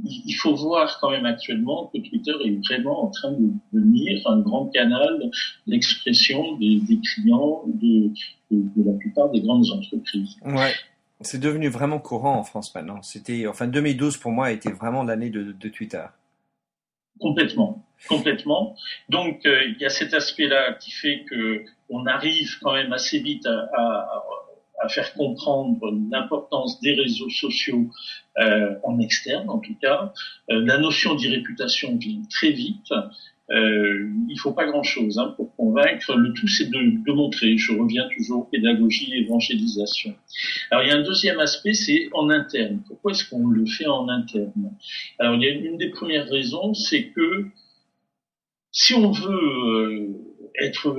Il, 0.05 0.35
faut 0.35 0.55
voir 0.55 0.99
quand 1.01 1.11
même 1.11 1.27
actuellement 1.27 1.91
que 1.93 1.99
Twitter 1.99 2.33
est 2.45 2.67
vraiment 2.67 3.05
en 3.05 3.11
train 3.11 3.33
de 3.33 3.51
devenir 3.73 4.27
un 4.27 4.41
grand 4.41 4.67
canal 4.67 5.31
d'expression 5.67 6.57
des, 6.57 6.81
des, 6.81 6.99
clients 7.01 7.63
de, 7.67 8.09
de, 8.51 8.63
de, 8.77 8.91
la 8.91 8.97
plupart 8.99 9.31
des 9.31 9.41
grandes 9.41 9.71
entreprises. 9.71 10.37
Ouais. 10.45 10.73
C'est 11.23 11.41
devenu 11.41 11.69
vraiment 11.69 11.99
courant 11.99 12.39
en 12.39 12.45
France 12.45 12.75
maintenant. 12.75 13.03
C'était, 13.03 13.47
enfin, 13.47 13.67
2012 13.67 14.17
pour 14.17 14.33
moi 14.33 14.47
a 14.47 14.53
été 14.53 14.73
vraiment 14.73 15.03
l'année 15.03 15.31
de, 15.31 15.53
de 15.53 15.69
Twitter. 15.69 16.05
Complètement, 17.21 17.85
complètement. 18.09 18.75
Donc 19.11 19.45
euh, 19.45 19.65
il 19.67 19.77
y 19.79 19.85
a 19.85 19.91
cet 19.91 20.15
aspect-là 20.15 20.75
qui 20.81 20.91
fait 20.91 21.25
que 21.29 21.65
on 21.91 22.07
arrive 22.07 22.59
quand 22.63 22.73
même 22.73 22.93
assez 22.95 23.19
vite 23.19 23.47
à, 23.47 23.69
à, 23.77 24.25
à 24.81 24.89
faire 24.89 25.13
comprendre 25.15 25.79
l'importance 26.11 26.81
des 26.81 26.95
réseaux 26.95 27.31
sociaux 27.31 27.91
euh, 28.39 28.75
en 28.83 28.99
externe, 28.99 29.49
en 29.49 29.59
tout 29.59 29.77
cas. 29.81 30.13
Euh, 30.51 30.65
la 30.65 30.79
notion 30.79 31.15
d'irréputation 31.15 31.97
vient 31.97 32.23
très 32.31 32.51
vite. 32.51 32.93
Euh, 33.51 34.09
il 34.29 34.39
faut 34.39 34.53
pas 34.53 34.65
grand-chose 34.67 35.19
hein, 35.19 35.35
pour 35.37 35.55
convaincre. 35.57 36.15
Le 36.15 36.33
tout, 36.33 36.47
c'est 36.47 36.71
de, 36.71 37.05
de, 37.05 37.13
montrer. 37.13 37.59
Je 37.59 37.73
reviens 37.73 38.09
toujours 38.17 38.49
pédagogie, 38.49 39.13
évangélisation. 39.13 40.15
Alors, 40.71 40.85
il 40.85 40.89
y 40.89 40.93
a 40.93 40.97
un 40.97 41.03
deuxième 41.03 41.41
aspect, 41.41 41.75
c'est 41.75 42.09
en 42.13 42.31
interne. 42.31 42.81
Pourquoi 42.87 43.11
est-ce 43.11 43.29
qu'on 43.29 43.49
le 43.49 43.67
fait 43.67 43.89
en 43.89 44.09
interne? 44.09 44.73
Alors, 45.19 45.35
il 45.35 45.43
y 45.43 45.47
a 45.47 45.51
une 45.51 45.77
des 45.79 45.89
premières 45.89 46.29
raisons, 46.29 46.75
c'est 46.75 47.09
que 47.09 47.47
si 48.71 48.95
on 48.95 49.11
veut 49.11 49.33
euh, 49.33 50.30
être 50.61 50.95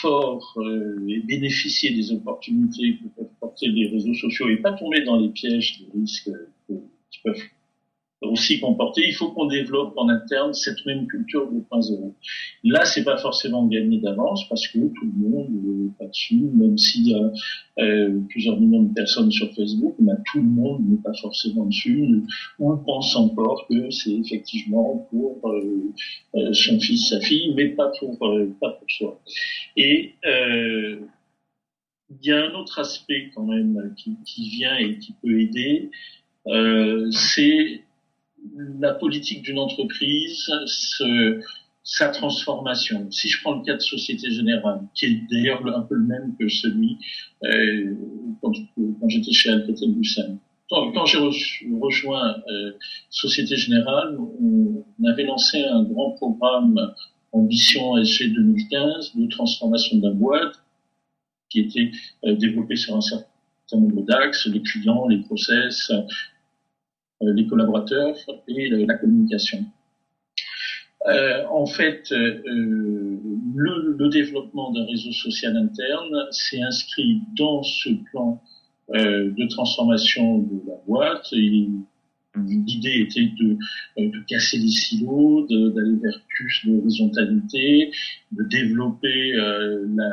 fort 0.00 0.54
euh, 0.56 1.08
et 1.08 1.20
bénéficier 1.20 1.94
des 1.94 2.12
opportunités 2.12 2.96
que 2.96 3.08
peuvent 3.16 3.34
porter 3.40 3.68
les 3.68 3.88
réseaux 3.88 4.14
sociaux 4.14 4.48
et 4.48 4.56
pas 4.56 4.72
tomber 4.72 5.04
dans 5.04 5.18
les 5.18 5.28
pièges 5.30 5.80
des 5.80 6.00
risques 6.00 6.30
qui 7.10 7.20
peuvent 7.22 7.42
aussi 8.22 8.60
comporter. 8.60 9.02
Il 9.06 9.14
faut 9.14 9.30
qu'on 9.32 9.46
développe 9.46 9.92
en 9.96 10.08
interne 10.08 10.54
cette 10.54 10.84
même 10.86 11.06
culture 11.06 11.50
2.0. 11.52 12.14
Là, 12.64 12.84
c'est 12.84 13.04
pas 13.04 13.18
forcément 13.18 13.66
gagné 13.66 13.98
d'avance 13.98 14.48
parce 14.48 14.66
que 14.68 14.78
tout 14.78 15.04
le 15.04 15.28
monde 15.28 15.48
n'est 15.50 15.92
pas 15.98 16.06
dessus, 16.06 16.40
même 16.54 16.76
y 16.96 17.14
a 17.14 17.32
euh, 17.82 18.20
plusieurs 18.30 18.58
millions 18.58 18.84
de 18.84 18.94
personnes 18.94 19.30
sur 19.30 19.52
Facebook, 19.54 19.96
mais 19.98 20.14
tout 20.32 20.38
le 20.38 20.48
monde 20.48 20.88
n'est 20.88 21.02
pas 21.02 21.12
forcément 21.20 21.66
dessus. 21.66 22.22
On 22.58 22.76
pense 22.78 23.14
encore 23.16 23.66
que 23.68 23.90
c'est 23.90 24.14
effectivement 24.14 25.06
pour 25.10 25.40
euh, 25.50 25.92
euh, 26.36 26.52
son 26.54 26.80
fils, 26.80 27.10
sa 27.10 27.20
fille, 27.20 27.52
mais 27.54 27.68
pas 27.68 27.92
pour 27.98 28.16
euh, 28.26 28.50
pas 28.60 28.70
pour 28.70 28.90
soi. 28.90 29.20
Et 29.76 30.14
euh, 30.24 31.00
il 32.08 32.28
y 32.28 32.32
a 32.32 32.46
un 32.46 32.54
autre 32.54 32.78
aspect 32.78 33.30
quand 33.34 33.44
même 33.44 33.94
qui, 33.96 34.16
qui 34.24 34.48
vient 34.48 34.76
et 34.76 34.98
qui 34.98 35.12
peut 35.20 35.40
aider, 35.40 35.90
euh, 36.46 37.10
c'est 37.10 37.82
la 38.78 38.94
politique 38.94 39.42
d'une 39.42 39.58
entreprise, 39.58 40.50
ce, 40.66 41.40
sa 41.86 42.08
transformation. 42.08 43.10
Si 43.10 43.28
je 43.28 43.40
prends 43.42 43.54
le 43.54 43.64
cas 43.64 43.74
de 43.74 43.80
Société 43.80 44.30
Générale, 44.30 44.80
qui 44.94 45.06
est 45.06 45.20
d'ailleurs 45.30 45.64
un 45.66 45.82
peu 45.82 45.94
le 45.94 46.04
même 46.04 46.34
que 46.38 46.48
celui 46.48 46.98
euh, 47.44 47.94
quand, 48.42 48.52
quand 48.76 49.08
j'étais 49.08 49.32
chez 49.32 49.50
Alcatel-Lucent. 49.50 50.38
Quand 50.68 51.06
j'ai 51.06 51.18
rejoint 51.18 52.42
euh, 52.50 52.72
Société 53.08 53.56
Générale, 53.56 54.18
on, 54.18 54.84
avait 55.06 55.22
lancé 55.24 55.62
un 55.62 55.84
grand 55.84 56.12
programme 56.12 56.92
Ambition 57.30 57.96
SG 58.02 58.30
2015 58.30 59.14
de 59.14 59.28
transformation 59.28 59.98
de 59.98 60.08
la 60.08 60.12
boîte 60.12 60.54
qui 61.50 61.60
était 61.60 61.92
euh, 62.24 62.34
développé 62.34 62.74
sur 62.74 62.96
un 62.96 63.00
certain 63.00 63.26
nombre 63.74 64.02
d'axes, 64.02 64.48
les 64.48 64.62
clients, 64.62 65.06
les 65.06 65.18
process, 65.18 65.92
les 67.20 67.46
collaborateurs 67.46 68.16
et 68.48 68.68
la 68.68 68.94
communication. 68.94 69.64
Euh, 71.06 71.44
en 71.50 71.66
fait, 71.66 72.10
euh, 72.10 72.42
le, 72.44 73.96
le, 73.96 74.08
développement 74.08 74.72
d'un 74.72 74.84
réseau 74.86 75.12
social 75.12 75.56
interne 75.56 76.26
s'est 76.32 76.60
inscrit 76.60 77.20
dans 77.36 77.62
ce 77.62 77.90
plan 78.10 78.42
euh, 78.90 79.30
de 79.30 79.46
transformation 79.48 80.38
de 80.38 80.62
la 80.66 80.74
boîte. 80.86 81.32
L'idée 82.44 83.00
était 83.00 83.30
de, 83.38 83.56
euh, 83.98 84.10
de, 84.10 84.24
casser 84.28 84.58
les 84.58 84.68
silos, 84.68 85.46
d'aller 85.48 85.96
vers 86.02 86.20
plus 86.28 86.62
d'horizontalité, 86.64 87.92
de 88.32 88.44
développer 88.44 89.32
euh, 89.34 89.86
la, 89.94 90.10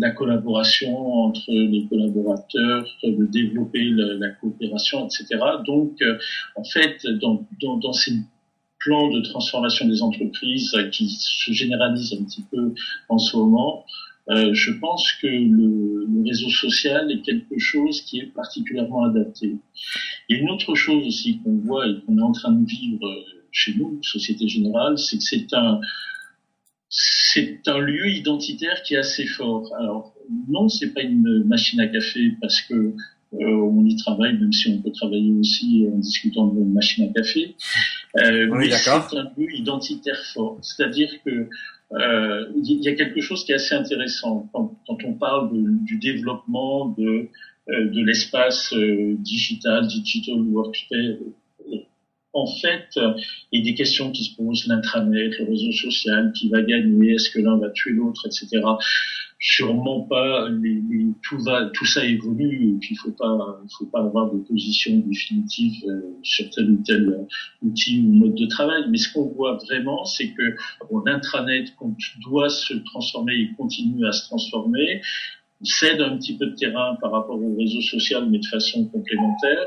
la 0.00 0.10
collaboration 0.10 0.96
entre 1.24 1.50
les 1.50 1.86
collaborateurs, 1.88 2.86
de 3.02 3.26
développer 3.26 3.84
la, 3.90 4.14
la 4.14 4.30
coopération, 4.30 5.06
etc. 5.06 5.40
Donc, 5.66 6.00
euh, 6.02 6.18
en 6.56 6.64
fait, 6.64 7.06
dans, 7.20 7.46
dans, 7.60 7.76
dans, 7.78 7.92
ces 7.92 8.12
plans 8.80 9.10
de 9.10 9.20
transformation 9.22 9.88
des 9.88 10.02
entreprises 10.02 10.76
qui 10.92 11.08
se 11.08 11.52
généralisent 11.52 12.14
un 12.20 12.24
petit 12.24 12.44
peu 12.50 12.74
en 13.08 13.18
ce 13.18 13.36
moment, 13.36 13.86
euh, 14.30 14.54
je 14.54 14.72
pense 14.72 15.12
que 15.20 15.26
le, 15.26 16.06
le, 16.06 16.24
réseau 16.24 16.48
social 16.48 17.10
est 17.12 17.20
quelque 17.20 17.58
chose 17.58 18.00
qui 18.02 18.20
est 18.20 18.32
particulièrement 18.34 19.04
adapté. 19.04 19.56
Il 20.28 20.36
y 20.36 20.38
a 20.38 20.42
une 20.42 20.50
autre 20.50 20.74
chose 20.74 21.06
aussi 21.06 21.40
qu'on 21.42 21.56
voit 21.58 21.86
et 21.86 21.94
qu'on 22.06 22.16
est 22.18 22.22
en 22.22 22.32
train 22.32 22.52
de 22.52 22.66
vivre 22.66 23.06
chez 23.52 23.74
nous, 23.74 24.00
Société 24.02 24.48
Générale, 24.48 24.98
c'est 24.98 25.18
que 25.18 25.22
c'est 25.22 25.54
un 25.54 25.80
c'est 26.88 27.66
un 27.66 27.80
lieu 27.80 28.08
identitaire 28.08 28.82
qui 28.82 28.94
est 28.94 28.98
assez 28.98 29.26
fort. 29.26 29.68
Alors 29.78 30.14
non, 30.48 30.68
c'est 30.68 30.94
pas 30.94 31.02
une 31.02 31.44
machine 31.44 31.80
à 31.80 31.88
café 31.88 32.32
parce 32.40 32.60
que 32.62 32.74
euh, 32.74 33.56
on 33.56 33.84
y 33.84 33.96
travaille, 33.96 34.38
même 34.38 34.52
si 34.52 34.68
on 34.68 34.80
peut 34.80 34.92
travailler 34.92 35.32
aussi 35.32 35.86
en 35.92 35.98
discutant 35.98 36.46
de 36.46 36.60
machine 36.62 37.08
à 37.08 37.12
café. 37.12 37.56
Euh, 38.18 38.46
oui, 38.50 38.68
mais 38.70 38.76
c'est 38.76 38.90
un 38.90 39.32
lieu 39.36 39.52
identitaire 39.54 40.22
fort. 40.32 40.58
C'est-à-dire 40.62 41.10
que 41.24 41.48
euh, 41.94 42.46
il 42.56 42.82
y 42.82 42.88
a 42.88 42.94
quelque 42.94 43.20
chose 43.20 43.44
qui 43.44 43.52
est 43.52 43.56
assez 43.56 43.74
intéressant 43.74 44.48
quand, 44.52 44.76
on 45.04 45.14
parle 45.14 45.50
du 45.84 45.98
développement 45.98 46.86
de 46.86 47.28
euh, 47.70 47.88
de 47.88 48.04
l'espace 48.04 48.74
euh, 48.74 49.14
digital, 49.20 49.86
digital 49.86 50.38
workspace, 50.38 51.16
en 52.34 52.46
fait, 52.46 52.98
il 53.52 53.60
y 53.60 53.62
a 53.62 53.64
des 53.64 53.74
questions 53.74 54.10
qui 54.10 54.24
se 54.24 54.36
posent, 54.36 54.66
l'intranet, 54.66 55.38
le 55.38 55.46
réseau 55.46 55.72
social, 55.72 56.32
qui 56.32 56.48
va 56.50 56.62
gagner, 56.62 57.14
est-ce 57.14 57.30
que 57.30 57.38
l'un 57.38 57.56
va 57.58 57.70
tuer 57.70 57.92
l'autre, 57.92 58.26
etc. 58.26 58.60
Sûrement 59.40 60.00
pas. 60.02 60.48
Tout 61.22 61.38
va, 61.38 61.66
tout 61.74 61.84
ça 61.84 62.04
évolue. 62.04 62.70
Et 62.70 62.78
puis 62.80 62.94
il 62.94 62.96
faut 62.96 63.12
pas, 63.12 63.60
faut 63.76 63.86
pas 63.86 64.00
avoir 64.00 64.32
de 64.32 64.38
position 64.38 64.96
définitive 64.98 65.84
euh, 65.86 66.00
sur 66.22 66.48
tel 66.50 66.70
ou 66.70 66.82
tel 66.82 67.08
euh, 67.08 67.26
outil 67.62 68.00
ou 68.00 68.12
mode 68.12 68.34
de 68.34 68.46
travail. 68.46 68.84
Mais 68.88 68.96
ce 68.96 69.12
qu'on 69.12 69.28
voit 69.28 69.58
vraiment, 69.66 70.04
c'est 70.06 70.30
que 70.32 70.56
bon, 70.90 71.02
l'intranet 71.04 71.66
doit 72.22 72.48
se 72.48 72.74
transformer 72.74 73.34
et 73.34 73.50
continue 73.56 74.06
à 74.06 74.12
se 74.12 74.26
transformer 74.28 75.02
cède 75.62 76.00
un 76.00 76.16
petit 76.16 76.36
peu 76.36 76.46
de 76.46 76.54
terrain 76.54 76.96
par 77.00 77.12
rapport 77.12 77.40
au 77.40 77.56
réseau 77.56 77.80
social, 77.80 78.28
mais 78.30 78.38
de 78.38 78.46
façon 78.46 78.86
complémentaire. 78.88 79.66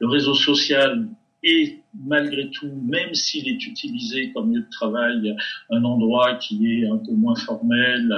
Le 0.00 0.08
réseau 0.08 0.34
social 0.34 1.08
et 1.46 1.78
malgré 2.04 2.50
tout, 2.50 2.68
même 2.84 3.14
s'il 3.14 3.48
est 3.48 3.66
utilisé 3.66 4.32
comme 4.32 4.52
lieu 4.52 4.62
de 4.62 4.70
travail, 4.70 5.36
un 5.70 5.84
endroit 5.84 6.34
qui 6.34 6.82
est 6.82 6.88
un 6.88 6.96
peu 6.96 7.12
moins 7.12 7.36
formel, 7.36 8.12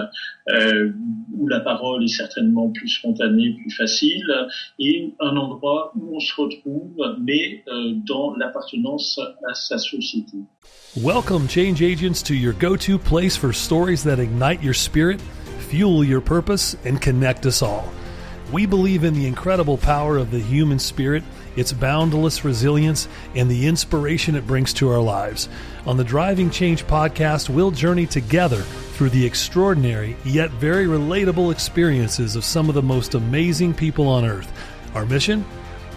euh, 0.49 0.91
où 1.35 1.47
la 1.47 1.61
parole 1.61 2.03
est 2.03 2.09
certainement 2.09 2.71
plus 2.71 2.89
spontanée, 2.89 3.55
plus 3.61 3.71
facile, 3.71 4.25
et 4.79 5.13
un 5.21 5.37
endroit 5.37 5.93
où 5.95 6.17
on 6.17 6.21
se 6.21 6.35
retrouve, 6.41 6.97
mais 7.21 7.63
euh, 7.69 7.93
dans 8.07 8.35
l'appartenance 8.35 9.21
à 9.47 9.53
sa 9.53 9.77
société. 9.77 10.39
Welcome, 10.97 11.49
change 11.49 11.83
agents, 11.83 12.23
to 12.23 12.35
your 12.35 12.55
go-to 12.55 12.99
place 12.99 13.37
for 13.37 13.53
stories 13.53 14.03
that 14.05 14.19
ignite 14.19 14.63
your 14.63 14.75
spirit, 14.75 15.21
fuel 15.69 16.03
your 16.03 16.23
purpose, 16.23 16.79
and 16.87 16.99
connect 16.99 17.45
us 17.45 17.61
all. 17.61 17.85
We 18.51 18.65
believe 18.65 19.05
in 19.05 19.13
the 19.13 19.27
incredible 19.27 19.77
power 19.77 20.17
of 20.17 20.31
the 20.31 20.41
human 20.41 20.79
spirit, 20.79 21.23
its 21.59 21.73
boundless 21.73 22.45
resilience, 22.45 23.09
and 23.35 23.51
the 23.51 23.67
inspiration 23.67 24.35
it 24.35 24.47
brings 24.47 24.73
to 24.75 24.89
our 24.89 25.01
lives. 25.01 25.49
On 25.87 25.97
the 25.97 26.05
Driving 26.05 26.51
Change 26.51 26.87
podcast, 26.87 27.49
we'll 27.49 27.71
journey 27.71 28.07
together 28.07 28.63
through 28.63 29.11
the 29.11 29.27
extraordinary 29.27 30.17
yet 30.25 30.51
very 30.53 30.87
relatable 30.87 31.51
experiences 31.53 32.37
of 32.37 32.45
some 32.45 32.69
of 32.69 32.75
the 32.75 32.83
most 32.83 33.15
amazing 33.15 33.75
people 33.75 34.07
on 34.09 34.25
earth. 34.25 34.53
Our 34.95 35.07
mission? 35.07 35.45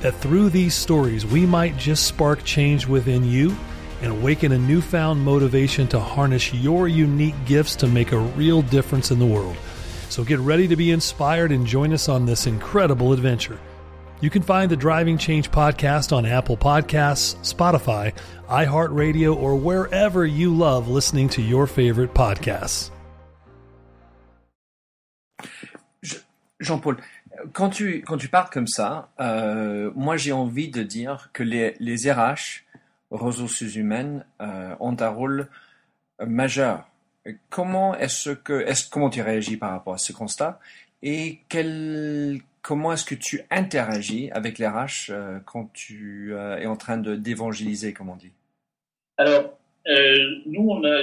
That 0.02 0.16
through 0.16 0.50
these 0.50 0.74
stories, 0.74 1.26
we 1.26 1.46
might 1.46 1.78
just 1.78 2.08
spark 2.08 2.44
change 2.44 2.88
within 2.88 3.24
you 3.24 3.56
and 4.02 4.12
awaken 4.12 4.52
a 4.52 4.58
newfound 4.58 5.24
motivation 5.24 5.88
to 5.90 6.00
harness 6.00 6.54
your 6.54 6.88
unique 6.88 7.36
gifts 7.46 7.76
to 7.78 7.88
make 7.88 8.12
a 8.12 8.18
real 8.18 8.64
difference 8.64 9.12
in 9.12 9.20
the 9.20 9.26
world. 9.26 9.56
So 10.10 10.24
get 10.24 10.40
ready 10.40 10.68
to 10.68 10.76
be 10.76 10.92
inspired 10.92 11.52
and 11.52 11.66
join 11.66 11.94
us 11.94 12.10
on 12.10 12.26
this 12.26 12.48
incredible 12.48 13.14
adventure. 13.14 13.60
You 14.22 14.30
can 14.30 14.44
find 14.44 14.70
the 14.70 14.78
Driving 14.78 15.18
Change 15.18 15.50
podcast 15.50 16.16
on 16.16 16.26
Apple 16.26 16.56
Podcasts, 16.56 17.36
Spotify, 17.42 18.14
iHeartRadio, 18.48 19.36
or 19.36 19.56
wherever 19.56 20.26
you 20.26 20.56
love 20.56 20.88
listening 20.88 21.28
to 21.30 21.42
your 21.42 21.68
favorite 21.68 22.14
podcasts. 22.14 22.92
Jean-Paul, 26.60 26.98
quand 27.54 27.72
tu, 27.72 28.04
quand 28.04 28.18
tu 28.18 28.28
parles 28.28 28.52
comme 28.52 28.68
ça, 28.68 29.10
euh, 29.20 29.92
moi 29.96 30.18
j'ai 30.18 30.32
envie 30.32 30.70
de 30.70 30.84
dire 30.84 31.32
que 31.34 31.42
les, 31.42 31.76
les 31.80 32.12
RH, 32.12 32.64
ressources 33.10 33.62
humaines, 33.76 34.24
euh, 34.40 34.76
ont 34.80 34.96
un 35.00 35.10
rôle 35.10 35.48
majeur 36.24 36.86
comment 37.50 37.96
est-ce 37.96 38.32
que, 38.32 38.62
est-ce, 38.62 38.90
comment 38.90 39.10
tu 39.10 39.22
réagis 39.22 39.58
par 39.58 39.72
rapport 39.72 39.94
à 39.94 39.98
ce 39.98 40.14
constat? 40.14 40.60
Et 41.04 41.40
quel, 41.50 42.42
comment 42.62 42.94
est-ce 42.94 43.06
que 43.06 43.16
tu 43.16 43.42
interagis 43.50 44.30
avec 44.32 44.60
les 44.60 44.68
RH 44.68 45.10
euh, 45.10 45.40
quand 45.46 45.72
tu 45.74 46.34
euh, 46.34 46.58
es 46.58 46.66
en 46.66 46.76
train 46.76 46.98
d'évangéliser, 46.98 47.94
comme 47.94 48.10
on 48.10 48.16
dit? 48.16 48.32
Alors, 49.18 49.58
euh, 49.88 50.18
nous, 50.46 50.70
on 50.70 50.84
a 50.84 51.02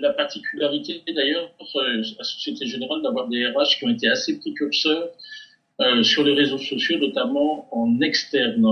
la 0.00 0.12
particularité 0.12 1.02
d'ailleurs, 1.14 1.50
la 1.74 2.24
Société 2.24 2.66
Générale, 2.66 3.02
d'avoir 3.02 3.28
des 3.28 3.46
RH 3.46 3.78
qui 3.78 3.84
ont 3.84 3.90
été 3.90 4.08
assez 4.08 4.38
précurseurs 4.38 5.10
sur 6.02 6.24
les 6.24 6.34
réseaux 6.34 6.58
sociaux, 6.58 6.98
notamment 6.98 7.66
en 7.74 8.00
externe. 8.02 8.66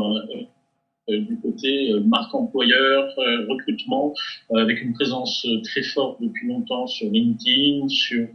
Du 1.08 1.38
côté 1.40 1.94
marque 2.04 2.34
employeur, 2.34 3.14
recrutement, 3.48 4.12
avec 4.54 4.82
une 4.82 4.92
présence 4.92 5.46
très 5.64 5.82
forte 5.82 6.20
depuis 6.20 6.48
longtemps 6.48 6.86
sur 6.86 7.08
LinkedIn, 7.10 7.88
sur 7.88 8.28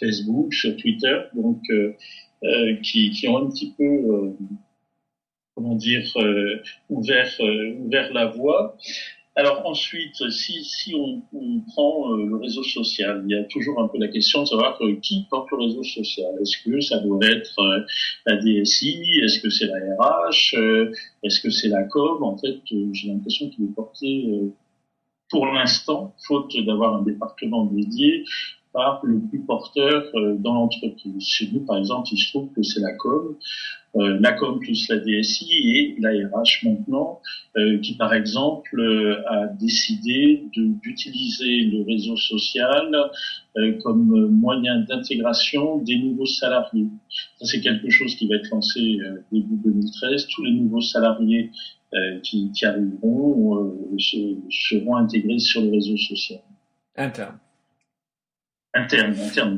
Facebook, 0.00 0.52
sur 0.52 0.76
Twitter, 0.76 1.16
donc 1.34 1.62
qui, 2.82 3.10
qui 3.10 3.28
ont 3.28 3.38
un 3.38 3.50
petit 3.50 3.72
peu 3.76 4.34
comment 5.54 5.74
dire, 5.74 6.04
ouvert, 6.90 7.30
ouvert 7.78 8.12
la 8.12 8.26
voie. 8.26 8.76
Alors 9.38 9.66
ensuite, 9.66 10.16
si, 10.30 10.94
on, 10.94 11.20
prend 11.68 12.10
euh, 12.10 12.24
le 12.24 12.36
réseau 12.36 12.62
social, 12.62 13.22
il 13.26 13.36
y 13.36 13.38
a 13.38 13.44
toujours 13.44 13.82
un 13.82 13.86
peu 13.86 13.98
la 13.98 14.08
question 14.08 14.40
de 14.40 14.46
savoir 14.46 14.78
euh, 14.80 14.96
qui 15.02 15.26
porte 15.28 15.50
le 15.50 15.58
réseau 15.58 15.82
social. 15.82 16.32
Est-ce 16.40 16.56
que 16.64 16.80
ça 16.80 17.00
doit 17.00 17.18
être 17.22 17.58
euh, 17.58 17.84
la 18.24 18.36
DSI 18.36 19.02
Est-ce 19.22 19.40
que 19.40 19.50
c'est 19.50 19.66
la 19.66 19.76
RH 19.98 20.54
Est-ce 21.22 21.40
que 21.40 21.50
c'est 21.50 21.68
la 21.68 21.84
com? 21.84 22.22
En 22.22 22.38
fait, 22.38 22.56
j'ai 22.70 23.08
l'impression 23.08 23.50
qu'il 23.50 23.64
est 23.64 23.74
porté 23.74 24.26
pour 25.28 25.46
l'instant, 25.46 26.14
faute 26.26 26.56
d'avoir 26.64 26.94
un 26.94 27.02
département 27.02 27.66
dédié, 27.66 28.24
le 29.02 29.20
plus 29.28 29.40
porteur 29.40 30.04
dans 30.38 30.54
l'entreprise. 30.54 31.26
Chez 31.26 31.48
nous, 31.52 31.60
par 31.60 31.78
exemple, 31.78 32.08
il 32.12 32.18
se 32.18 32.30
trouve 32.30 32.50
que 32.52 32.62
c'est 32.62 32.80
la 32.80 32.92
com. 32.94 33.36
Euh, 33.96 34.18
la 34.20 34.32
com 34.32 34.58
plus 34.58 34.88
la 34.88 34.98
DSI 34.98 35.48
et 35.50 35.96
la 36.00 36.10
RH 36.10 36.64
maintenant, 36.64 37.20
euh, 37.56 37.78
qui 37.78 37.94
par 37.94 38.12
exemple 38.12 38.78
euh, 38.78 39.22
a 39.26 39.46
décidé 39.46 40.44
d'utiliser 40.52 41.62
le 41.62 41.82
réseau 41.84 42.16
social 42.16 42.94
comme 43.82 44.30
moyen 44.32 44.80
d'intégration 44.80 45.78
des 45.78 45.96
nouveaux 45.96 46.26
salariés. 46.26 46.88
Ça 47.38 47.46
c'est 47.46 47.62
quelque 47.62 47.88
chose 47.88 48.14
qui 48.16 48.28
va 48.28 48.36
être 48.36 48.50
lancé 48.50 48.98
début 49.32 49.56
2013. 49.64 50.26
Tous 50.26 50.44
les 50.44 50.52
nouveaux 50.52 50.82
salariés 50.82 51.50
qui, 52.22 52.52
qui, 52.52 52.66
arriveront 52.66 53.72
seront 54.50 54.96
intégrés 54.96 55.38
sur 55.38 55.62
le 55.62 55.70
réseau 55.70 55.96
social. 55.96 56.40
Interne. 56.96 57.38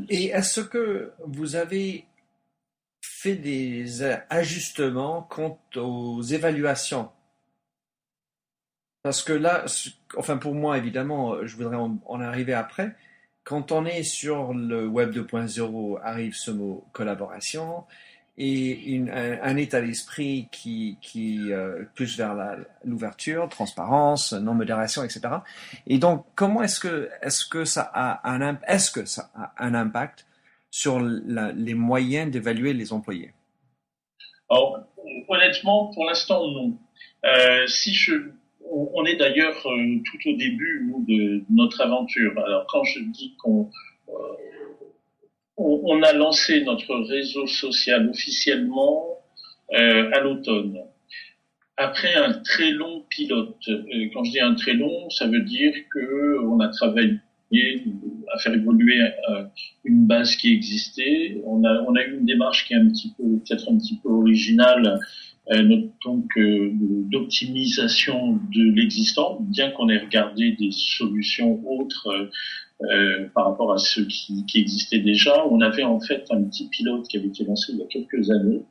Et 0.09 0.27
est-ce 0.27 0.61
que 0.61 1.13
vous 1.27 1.57
avez 1.57 2.05
fait 3.01 3.37
des 3.37 4.03
ajustements 4.31 5.23
quant 5.23 5.61
aux 5.77 6.23
évaluations? 6.23 7.11
Parce 9.03 9.23
que 9.23 9.33
là, 9.33 9.65
enfin 10.17 10.37
pour 10.37 10.55
moi 10.55 10.77
évidemment, 10.79 11.45
je 11.47 11.57
voudrais 11.57 11.77
en, 11.77 12.21
arriver 12.21 12.55
après. 12.55 12.95
Quand 13.45 13.73
on 13.73 13.87
est 13.87 14.03
sur 14.03 14.53
le 14.53 14.87
Web 14.87 15.13
2.0, 15.13 16.01
arrive 16.03 16.35
ce 16.35 16.51
mot 16.51 16.85
collaboration 16.93 17.85
et 18.41 19.03
un, 19.43 19.57
état 19.57 19.81
d'esprit 19.81 20.49
qui, 20.53 20.97
qui 21.03 21.53
euh, 21.53 21.83
plus 21.95 22.17
vers 22.17 22.37
l'ouverture, 22.85 23.49
transparence, 23.49 24.33
non-modération, 24.33 25.03
etc. 25.03 25.23
Et 25.89 25.99
donc, 25.99 26.25
comment 26.37 26.63
est-ce 26.63 26.79
que, 26.79 27.11
est-ce 27.21 27.45
que 27.45 27.65
ça 27.65 27.83
a 27.93 28.33
un, 28.33 28.59
est-ce 28.69 28.93
que 28.93 29.05
ça 29.07 29.31
a 29.35 29.53
un 29.59 29.75
impact 29.75 30.27
sur 30.71 31.01
les 31.01 31.75
moyens 31.75 32.31
d'évaluer 32.31 32.75
les 32.75 32.93
employés? 32.93 33.33
Honnêtement, 35.29 35.93
pour 35.93 36.05
l'instant, 36.05 36.47
non. 36.47 36.79
Euh, 37.25 37.67
si 37.67 37.99
on, 38.71 39.05
est 39.05 39.17
d'ailleurs 39.17 39.57
euh, 39.67 39.99
tout 40.05 40.29
au 40.31 40.37
début 40.37 40.95
de 41.09 41.43
notre 41.51 41.81
aventure. 41.81 42.33
Alors, 42.39 42.67
quand 42.69 42.85
je 42.85 43.01
dis 43.01 43.35
qu'on 43.43 43.69
on, 45.59 46.03
a 46.03 46.13
lancé 46.13 46.63
notre 46.63 46.95
réseau 46.97 47.47
social 47.47 48.09
officiellement 48.09 49.19
à 49.73 50.21
l'automne, 50.21 50.79
après 51.77 52.15
un 52.15 52.33
très 52.33 52.71
long 52.71 53.05
pilote. 53.11 53.69
quand 54.13 54.25
je 54.25 54.31
dis 54.31 54.41
un 54.41 54.55
très 54.55 54.75
long, 54.75 55.11
ça 55.11 55.27
veut 55.27 55.43
dire 55.43 55.75
que 55.93 56.39
on 56.45 56.61
a 56.61 56.69
travaillé 56.69 57.19
à 58.33 58.39
faire 58.39 58.55
évoluer 58.55 59.01
euh, 59.01 59.45
une 59.85 60.07
base 60.07 60.37
qui 60.37 60.53
existait. 60.53 61.41
On 61.45 61.65
a, 61.65 61.83
on 61.87 61.95
a 61.95 62.03
eu 62.05 62.19
une 62.19 62.27
démarche 62.27 62.67
qui 62.67 62.75
est 62.75 62.77
un 62.77 62.89
petit 62.89 63.13
peu, 63.17 63.25
peut-être 63.25 63.71
un 63.71 63.79
petit 63.79 63.99
peu 64.03 64.11
originale, 64.11 65.01
euh, 65.51 65.83
donc 66.05 66.27
euh, 66.37 66.71
d'optimisation 67.11 68.39
de 68.55 68.63
l'existant, 68.75 69.39
bien 69.41 69.71
qu'on 69.71 69.89
ait 69.89 69.99
regardé 69.99 70.53
des 70.53 70.71
solutions 70.73 71.61
autres 71.67 72.31
euh, 72.83 73.29
par 73.35 73.47
rapport 73.47 73.73
à 73.73 73.79
ceux 73.79 74.05
qui, 74.05 74.47
qui, 74.47 74.61
existaient 74.61 75.01
déjà. 75.01 75.47
On 75.47 75.61
avait 75.61 75.85
en 75.85 76.01
fait 76.01 76.25
un 76.31 76.43
petit 76.45 76.69
pilote 76.69 77.07
qui 77.09 77.17
avait 77.17 77.29
été 77.29 77.45
lancé 77.45 77.73
il 77.73 77.79
y 77.79 77.83
a 77.83 77.87
quelques 77.87 78.31
années 78.31 78.63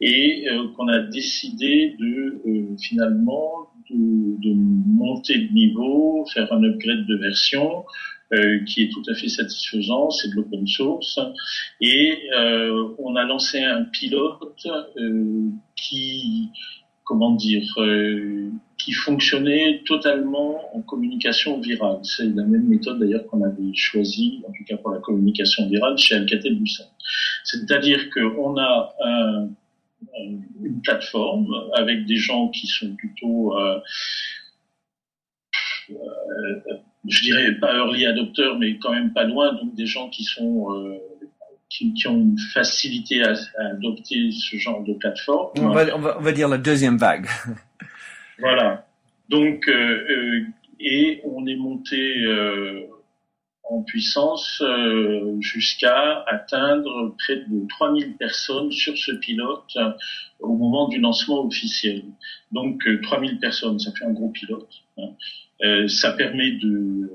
et 0.00 0.46
qu'on 0.76 0.88
a 0.88 1.00
décidé 1.00 1.96
de 1.98 2.76
finalement 2.78 3.70
de, 3.90 3.96
de, 4.42 4.54
monter 4.54 5.38
de 5.38 5.52
niveau, 5.52 6.26
faire 6.34 6.52
un 6.52 6.62
upgrade 6.64 7.06
de 7.06 7.16
version 7.16 7.84
euh, 8.32 8.64
qui 8.64 8.82
est 8.82 8.88
tout 8.92 9.04
à 9.08 9.14
fait 9.14 9.28
satisfaisant, 9.28 10.10
c'est 10.10 10.28
de 10.30 10.34
l'open 10.34 10.66
source. 10.66 11.20
Et 11.80 12.28
euh, 12.36 12.88
on 12.98 13.14
a 13.14 13.24
lancé 13.24 13.62
un 13.62 13.84
pilote 13.84 14.66
euh, 14.96 15.48
qui, 15.76 16.50
comment 17.04 17.32
dire, 17.36 17.72
euh, 17.78 18.50
qui 18.78 18.92
fonctionnait 18.92 19.82
totalement 19.86 20.76
en 20.76 20.82
communication 20.82 21.60
virale. 21.60 21.98
C'est 22.02 22.26
la 22.34 22.44
même 22.44 22.68
méthode 22.68 22.98
d'ailleurs 22.98 23.26
qu'on 23.26 23.42
avait 23.42 23.74
choisie, 23.74 24.42
en 24.46 24.52
tout 24.52 24.64
cas 24.64 24.76
pour 24.76 24.90
la 24.90 24.98
communication 24.98 25.68
virale, 25.68 25.96
chez 25.96 26.14
Alcatel-Lucent. 26.14 26.90
C'est-à-dire 27.44 28.10
qu'on 28.10 28.58
a 28.58 28.94
un 29.02 29.48
une 30.62 30.80
plateforme 30.82 31.46
avec 31.74 32.06
des 32.06 32.16
gens 32.16 32.48
qui 32.48 32.66
sont 32.66 32.94
plutôt, 32.96 33.56
euh, 33.58 33.80
euh, 35.90 35.94
je 37.08 37.22
dirais 37.22 37.54
pas 37.60 37.74
early 37.74 38.06
adopteurs, 38.06 38.58
mais 38.58 38.78
quand 38.78 38.92
même 38.92 39.12
pas 39.12 39.24
loin, 39.24 39.54
donc 39.54 39.74
des 39.74 39.86
gens 39.86 40.08
qui 40.08 40.24
sont 40.24 40.72
euh, 40.72 40.98
qui, 41.68 41.92
ont 42.06 42.16
une 42.16 42.38
facilité 42.54 43.22
à, 43.22 43.34
adopter 43.58 44.30
ce 44.30 44.56
genre 44.56 44.82
de 44.82 44.94
plateforme. 44.94 45.50
On 45.58 45.70
va 45.70 46.32
dire 46.32 46.48
la 46.48 46.58
deuxième 46.58 46.96
vague. 46.96 47.26
Voilà. 48.38 48.86
Donc, 49.28 49.68
et 50.78 51.20
on 51.24 51.46
est 51.46 51.56
monté 51.56 52.24
en 53.64 53.82
puissance 53.82 54.62
jusqu'à 55.40 56.22
atteindre 56.28 57.16
près 57.18 57.36
de 57.36 57.66
3000 57.68 58.16
personnes 58.16 58.70
sur 58.70 58.96
ce 58.96 59.12
pilote 59.12 59.76
au 60.38 60.56
moment 60.56 60.88
du 60.88 61.00
lancement 61.00 61.44
officiel. 61.44 62.04
Donc 62.52 62.86
3000 63.02 63.40
personnes, 63.40 63.78
ça 63.80 63.90
fait 63.98 64.04
un 64.04 64.12
gros 64.12 64.30
pilote. 64.30 64.70
Hein. 64.98 65.88
ça 65.88 66.12
permet 66.12 66.52
de 66.52 67.10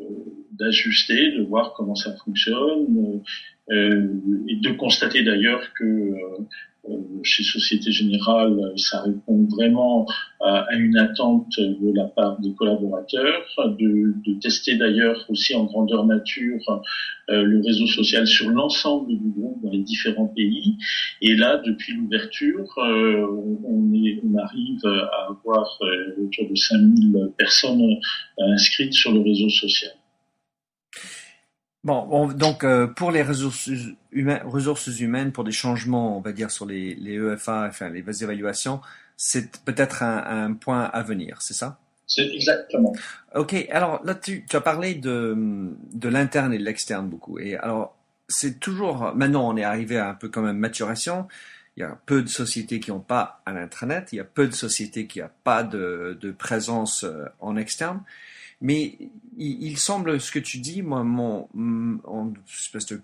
d'ajuster, 0.62 1.32
de 1.32 1.44
voir 1.44 1.74
comment 1.74 1.96
ça 1.96 2.14
fonctionne, 2.24 3.22
euh, 3.72 4.44
et 4.48 4.56
de 4.58 4.72
constater 4.72 5.24
d'ailleurs 5.24 5.74
que 5.74 5.84
euh, 5.84 6.18
euh, 6.18 6.46
chez 7.24 7.44
Société 7.44 7.92
Générale, 7.92 8.74
ça 8.76 9.02
répond 9.02 9.48
vraiment 9.52 10.08
à, 10.40 10.66
une 10.74 10.98
attente 10.98 11.60
de 11.60 11.96
la 11.96 12.06
part 12.06 12.40
des 12.40 12.54
collaborateurs, 12.54 13.46
de, 13.58 14.16
tester 14.42 14.76
d'ailleurs 14.76 15.24
aussi 15.30 15.54
en 15.56 15.66
grandeur 15.66 16.06
nature 16.06 16.82
le 17.28 17.62
réseau 17.64 17.86
social 17.86 18.26
sur 18.26 18.50
l'ensemble 18.50 19.10
du 19.10 19.30
groupe 19.30 19.62
dans 19.64 19.70
les 19.70 19.84
différents 19.84 20.28
pays. 20.28 20.78
Et 21.22 21.36
là, 21.36 21.62
depuis 21.64 21.94
l'ouverture, 21.94 22.66
on, 22.78 23.60
on 23.64 24.38
arrive 24.38 24.86
à 24.86 25.30
avoir 25.30 25.78
autour 26.18 26.50
de 26.50 26.56
5000 26.56 27.32
personnes 27.38 27.98
inscrites 28.40 28.94
sur 28.94 29.12
le 29.12 29.22
réseau 29.22 29.50
social. 29.50 29.92
Bon, 31.84 32.28
donc 32.28 32.64
euh, 32.64 32.86
pour 32.86 33.10
les 33.10 33.24
ressources, 33.24 33.70
humaines, 34.12 34.44
ressources 34.46 35.00
humaines, 35.00 35.32
pour 35.32 35.44
des 35.44 35.52
changements, 35.52 36.16
on 36.16 36.22
va 36.22 36.32
dire 36.32 36.52
sur 36.52 36.68
les, 36.68 36.94
les 36.94 37.16
EFA, 37.16 37.66
enfin 37.68 37.90
les 37.90 38.24
évaluations, 38.24 38.82
c'est 39.18 39.58
peut-être 39.66 40.04
un, 40.04 40.46
un, 40.46 40.54
point 40.54 40.84
à 40.84 41.02
venir, 41.02 41.42
c'est 41.42 41.56
ça? 41.56 41.80
C'est 42.06 42.28
exactement. 42.28 42.94
Ok, 43.34 43.56
alors 43.72 44.00
là 44.04 44.14
tu, 44.14 44.46
tu 44.48 44.56
as 44.56 44.62
parlé 44.62 44.94
de, 44.94 45.36
de 45.94 46.10
l'interne 46.10 46.54
et 46.54 46.60
de 46.60 46.64
l'externe 46.64 47.10
beaucoup, 47.10 47.40
et 47.40 47.56
alors 47.56 47.98
c'est 48.28 48.60
toujours 48.60 49.14
maintenant 49.16 49.50
on 49.52 49.58
est 49.58 49.64
arrivé 49.64 49.98
à 49.98 50.10
un 50.10 50.14
peu 50.14 50.30
comme 50.30 50.46
même 50.46 50.58
maturation. 50.58 51.28
Il 51.78 51.80
y 51.80 51.84
a 51.84 51.98
peu 52.06 52.22
de 52.22 52.28
sociétés 52.28 52.80
qui 52.82 52.92
n'ont 52.92 53.00
pas 53.00 53.42
un 53.46 53.56
intranet, 53.56 54.10
il 54.12 54.18
y 54.18 54.20
a 54.20 54.26
peu 54.26 54.46
de 54.46 54.54
sociétés 54.54 55.08
qui 55.08 55.20
n'ont 55.20 55.30
pas 55.44 55.64
de, 55.64 56.18
de 56.20 56.32
présence 56.32 57.06
euh, 57.06 57.26
en 57.40 57.56
externe. 57.56 58.04
Mais 58.62 58.98
il, 59.38 59.78
semble, 59.78 60.22
ce 60.22 60.32
que 60.32 60.40
tu 60.40 60.60
dis, 60.60 60.82
moi, 60.82 61.04
mon, 61.04 62.34
espèce 62.48 62.86
de 62.86 63.02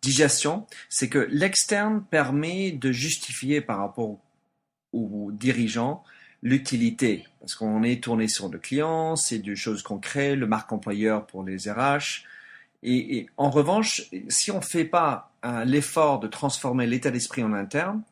digestion, 0.00 0.66
c'est 0.88 1.08
que 1.08 1.28
l'externe 1.30 2.02
permet 2.02 2.72
de 2.72 2.90
justifier 2.90 3.60
par 3.60 3.78
rapport 3.78 4.18
aux 4.92 5.30
dirigeants 5.32 6.02
l'utilité. 6.42 7.26
Parce 7.40 7.54
qu'on 7.54 7.82
est 7.82 8.02
tourné 8.02 8.28
sur 8.28 8.48
le 8.48 8.58
client, 8.58 9.16
c'est 9.16 9.38
des 9.38 9.56
choses 9.56 9.82
concrètes, 9.82 10.38
le 10.38 10.46
marque 10.46 10.72
employeur 10.72 11.26
pour 11.26 11.44
les 11.44 11.70
RH. 11.70 12.24
Et, 12.82 13.26
en 13.36 13.50
revanche, 13.50 14.04
si 14.28 14.50
on 14.50 14.56
ne 14.56 14.64
fait 14.64 14.86
pas 14.86 15.32
l'effort 15.66 16.20
de 16.20 16.28
transformer 16.28 16.86
l'état 16.86 17.10
d'esprit 17.10 17.42
en 17.42 17.52
interne, 17.52 18.02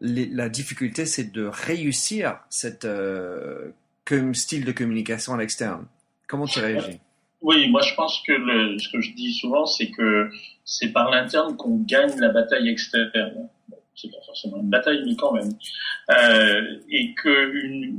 la 0.00 0.48
difficulté, 0.48 1.06
c'est 1.06 1.32
de 1.32 1.44
réussir 1.44 2.40
cette 2.50 2.84
euh, 2.84 3.72
style 4.32 4.64
de 4.64 4.72
communication 4.72 5.34
à 5.34 5.38
l'externe. 5.38 5.86
Comment 6.26 6.46
tu 6.46 6.58
réagis? 6.60 7.00
Oui, 7.42 7.68
moi 7.68 7.82
je 7.82 7.94
pense 7.94 8.22
que 8.26 8.32
le, 8.32 8.78
ce 8.78 8.88
que 8.88 9.00
je 9.00 9.12
dis 9.12 9.32
souvent, 9.34 9.66
c'est 9.66 9.90
que 9.90 10.30
c'est 10.64 10.88
par 10.88 11.10
l'interne 11.10 11.56
qu'on 11.56 11.78
gagne 11.78 12.18
la 12.18 12.30
bataille 12.30 12.68
externe. 12.68 13.48
c'est 13.94 14.10
pas 14.10 14.22
forcément 14.24 14.58
une 14.58 14.70
bataille, 14.70 15.02
mais 15.04 15.14
quand 15.16 15.32
même. 15.32 15.52
Euh, 16.10 16.80
et 16.90 17.14
que 17.14 17.64
une, 17.64 17.98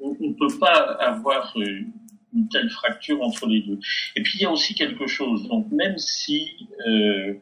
on 0.00 0.16
ne 0.20 0.32
peut 0.34 0.58
pas 0.58 0.96
avoir 1.00 1.54
une 1.56 2.48
telle 2.48 2.70
fracture 2.70 3.22
entre 3.22 3.46
les 3.46 3.60
deux. 3.62 3.78
Et 4.16 4.22
puis 4.22 4.38
il 4.38 4.42
y 4.42 4.46
a 4.46 4.50
aussi 4.50 4.74
quelque 4.74 5.06
chose. 5.06 5.48
Donc 5.48 5.70
même 5.70 5.98
si 5.98 6.68
euh, 6.86 7.34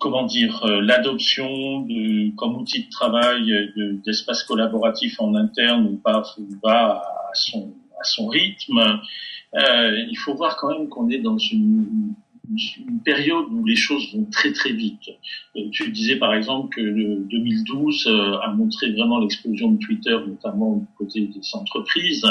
comment 0.00 0.24
dire, 0.24 0.64
euh, 0.64 0.80
l'adoption 0.80 1.80
de, 1.80 2.34
comme 2.36 2.56
outil 2.56 2.84
de 2.84 2.90
travail 2.90 3.52
d'espace 4.04 4.44
collaboratif 4.44 5.20
en 5.20 5.34
interne 5.34 5.98
pas, 5.98 6.22
va 6.62 7.02
à 7.30 7.34
son, 7.34 7.74
à 8.00 8.04
son 8.04 8.26
rythme. 8.28 9.00
Euh, 9.54 10.04
il 10.10 10.16
faut 10.16 10.34
voir 10.34 10.56
quand 10.56 10.68
même 10.68 10.88
qu'on 10.88 11.08
est 11.08 11.18
dans 11.18 11.38
une, 11.38 12.14
une, 12.50 13.00
période 13.04 13.46
où 13.50 13.64
les 13.64 13.76
choses 13.76 14.14
vont 14.14 14.26
très 14.30 14.52
très 14.52 14.72
vite. 14.72 15.08
Euh, 15.56 15.68
tu 15.72 15.90
disais 15.90 16.16
par 16.16 16.34
exemple 16.34 16.74
que 16.74 16.80
le 16.80 17.26
2012 17.30 18.06
euh, 18.06 18.38
a 18.40 18.52
montré 18.52 18.92
vraiment 18.92 19.20
l'explosion 19.20 19.72
de 19.72 19.78
Twitter, 19.78 20.16
notamment 20.26 20.76
du 20.76 20.86
côté 20.96 21.20
des 21.22 21.40
entreprises. 21.54 22.26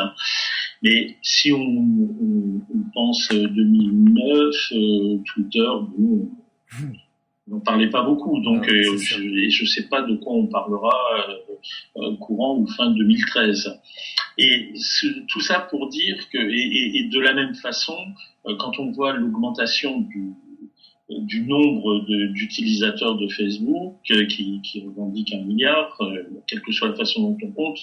Mais 0.84 1.18
si 1.22 1.52
on, 1.52 1.60
on, 1.60 2.62
on 2.74 2.92
pense 2.94 3.30
2009, 3.30 4.56
euh, 4.74 5.18
Twitter, 5.26 5.68
bon, 5.98 6.30
n'en 7.48 7.60
parlait 7.60 7.90
pas 7.90 8.04
beaucoup, 8.04 8.40
donc 8.42 8.68
euh, 8.70 8.98
je 8.98 9.64
ne 9.64 9.68
sais 9.68 9.88
pas 9.88 10.02
de 10.02 10.16
quoi 10.16 10.34
on 10.34 10.48
parlera 10.48 10.96
euh, 11.18 12.02
euh 12.02 12.16
courant 12.18 12.58
ou 12.58 12.68
fin 12.68 12.92
2013. 12.92 13.80
Et 14.38 14.74
tout 15.30 15.42
ça 15.42 15.62
pour 15.62 15.90
dire 15.90 16.18
que, 16.30 16.38
et, 16.38 16.98
et, 16.98 17.04
de 17.10 17.20
la 17.20 17.34
même 17.34 17.56
façon, 17.56 17.98
euh, 18.46 18.56
quand 18.58 18.78
on 18.80 18.92
voit 18.92 19.14
l'augmentation 19.14 20.02
du, 20.02 20.34
du 21.10 21.42
nombre 21.48 22.06
d'utilisateurs 22.34 23.18
de, 23.18 23.28
Facebook 23.30 23.96
qui, 24.04 24.62
qui 24.62 24.86
revendiquent 24.86 25.34
un 25.34 25.42
milliard, 25.42 25.98
quelle 26.48 26.62
que 26.62 26.72
soit 26.72 26.90
la 26.90 26.96
façon 26.96 27.22
dont 27.22 27.38
on 27.44 27.52
compte, 27.52 27.80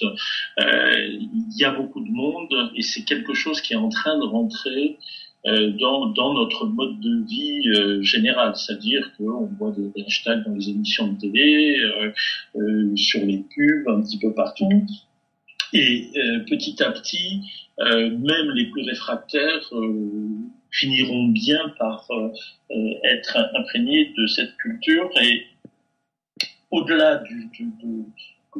il 0.59 1.57
y 1.57 1.65
a 1.65 1.71
beaucoup 1.71 2.01
de 2.01 2.11
monde 2.11 2.71
et 2.75 2.83
c'est 2.83 3.03
quelque 3.03 3.33
chose 3.33 3.61
qui 3.61 3.73
est 3.73 3.77
en 3.77 3.89
train 3.89 4.17
de 4.17 4.25
rentrer 4.25 4.97
dans, 5.45 6.07
dans, 6.07 6.33
notre 6.33 6.65
mode 6.65 6.99
de 6.99 7.23
vie 7.27 7.69
euh, 7.69 8.01
général, 8.01 8.55
c'est-à-dire 8.55 9.11
qu'on 9.15 9.45
voit 9.59 9.71
des 9.71 10.03
hashtags 10.03 10.43
dans 10.43 10.55
les 10.55 10.69
émissions 10.69 11.13
de 11.13 11.19
télé, 11.19 11.77
euh, 11.79 12.11
euh, 12.55 12.95
sur 12.95 13.23
les 13.23 13.43
pubs, 13.55 13.87
un 13.87 14.01
petit 14.01 14.17
peu 14.17 14.33
partout. 14.33 14.69
Et 15.73 16.09
petit 16.47 16.81
à 16.81 16.91
petit, 16.91 17.41
même 17.79 18.49
les 18.55 18.67
plus 18.67 18.83
réfractaires 18.83 19.69
finiront 20.71 21.27
bien 21.27 21.73
par 21.77 22.07
être 22.69 23.37
imprégnés 23.55 24.13
de 24.17 24.25
cette 24.27 24.55
culture. 24.55 25.09
Et 25.21 25.43
au-delà 26.71 27.17
du, 27.17 27.49
du, 27.51 27.65
de 27.83 28.05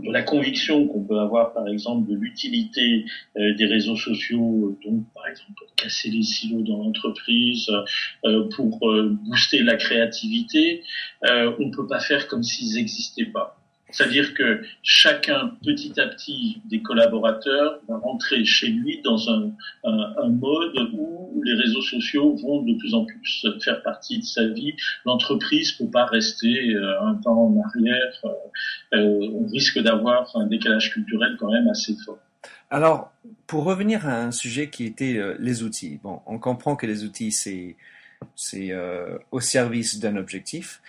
la 0.04 0.22
conviction 0.24 0.88
qu'on 0.88 1.04
peut 1.04 1.20
avoir, 1.20 1.54
par 1.54 1.68
exemple, 1.68 2.10
de 2.10 2.16
l'utilité 2.16 3.06
euh, 3.38 3.54
des 3.56 3.66
réseaux 3.66 3.96
sociaux, 3.96 4.78
donc 4.86 5.04
par 5.14 5.28
exemple 5.28 5.54
pour 5.58 5.76
casser 5.76 6.10
les 6.10 6.24
silos 6.24 6.62
dans 6.62 6.78
l'entreprise, 6.78 7.70
euh, 8.26 8.48
pour 8.56 8.90
euh, 8.90 9.10
booster 9.24 9.64
la 9.64 9.76
créativité, 9.76 10.84
on 11.24 11.66
ne 11.66 11.76
peut 11.76 11.88
pas 11.88 12.00
faire 12.00 12.28
comme 12.28 12.44
s'ils 12.44 12.76
n'existaient 12.76 13.26
pas. 13.26 13.60
C'est-à-dire 13.92 14.34
que 14.34 14.64
chacun, 14.82 15.52
petit 15.64 16.00
à 16.00 16.08
petit, 16.08 16.62
des 16.66 16.82
collaborateurs 16.82 17.80
va 17.88 17.98
rentrer 17.98 18.44
chez 18.44 18.68
lui 18.68 19.02
dans 19.04 19.30
un, 19.30 19.52
un, 19.84 20.30
mode 20.30 20.76
où 20.94 21.42
les 21.44 21.54
réseaux 21.54 21.82
sociaux 21.82 22.36
vont 22.36 22.64
de 22.64 22.74
plus 22.78 22.94
en 22.96 23.06
plus 23.06 23.48
faire 23.64 23.84
partie 23.84 24.20
de 24.20 24.24
sa 24.24 24.48
vie. 24.48 24.76
L'entreprise 25.06 25.80
ne 25.80 25.86
peut 25.86 25.92
pas 25.92 26.06
rester 26.06 26.74
euh, 26.74 27.02
un 27.02 27.16
temps 27.16 27.38
en 27.38 27.62
arrière. 27.62 28.22
Euh, 28.26 28.30
euh, 28.96 29.30
on 29.34 29.48
risque 29.48 29.80
d'avoir 29.80 30.36
un 30.36 30.48
décalage 30.48 30.92
culturel 30.92 31.38
quand 31.40 31.52
même 31.52 31.68
assez 31.68 31.96
fort. 32.04 32.20
Alors, 32.72 33.14
pour 33.46 33.64
revenir 33.64 34.08
à 34.08 34.24
un 34.24 34.32
sujet 34.32 34.70
qui 34.70 34.86
était 34.86 35.22
les 35.40 35.62
outils. 35.62 36.00
Bon, 36.04 36.22
on 36.26 36.40
comprend 36.40 36.76
que 36.76 36.88
les 36.88 37.04
outils, 37.04 37.32
c'est 37.32 37.76
c'est 38.36 38.74
au 39.32 39.40
service 39.40 40.00
d'un 40.00 40.16
objectif. 40.16 40.82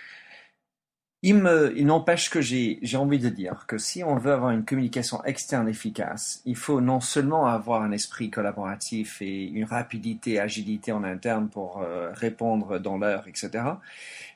Il, 1.23 1.35
me, 1.35 1.73
il 1.75 1.87
n'empêche 1.87 2.29
que 2.29 2.41
j'ai, 2.41 2.77
j'ai 2.83 2.97
envie 2.97 3.17
de 3.17 3.29
dire 3.29 3.65
que 3.67 3.79
si 3.79 4.03
on 4.03 4.17
veut 4.17 4.31
avoir 4.31 4.51
une 4.51 4.63
communication 4.63 5.23
externe 5.25 5.67
efficace, 5.67 6.41
il 6.45 6.55
faut 6.55 6.79
non 6.79 6.99
seulement 6.99 7.47
avoir 7.47 7.81
un 7.81 7.91
esprit 7.91 8.29
collaboratif 8.29 9.21
et 9.21 9.45
une 9.45 9.65
rapidité, 9.65 10.39
agilité 10.39 10.91
en 10.91 11.03
interne 11.03 11.49
pour 11.49 11.81
euh, 11.81 12.11
répondre 12.13 12.77
dans 12.77 12.99
l'heure, 12.99 13.27
etc. 13.27 13.63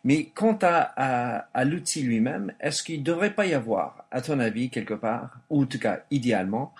Mais 0.03 0.25
quant 0.33 0.57
à, 0.63 0.91
à, 0.95 1.47
à 1.53 1.65
l'outil 1.65 2.01
lui-même, 2.01 2.51
est-ce 2.59 2.81
qu'il 2.81 3.01
ne 3.01 3.05
devrait 3.05 3.35
pas 3.35 3.45
y 3.45 3.53
avoir, 3.53 4.05
à 4.09 4.21
ton 4.21 4.39
avis, 4.39 4.71
quelque 4.71 4.95
part, 4.95 5.37
ou 5.51 5.61
en 5.61 5.65
tout 5.67 5.79
cas 5.79 5.99
idéalement, 6.09 6.73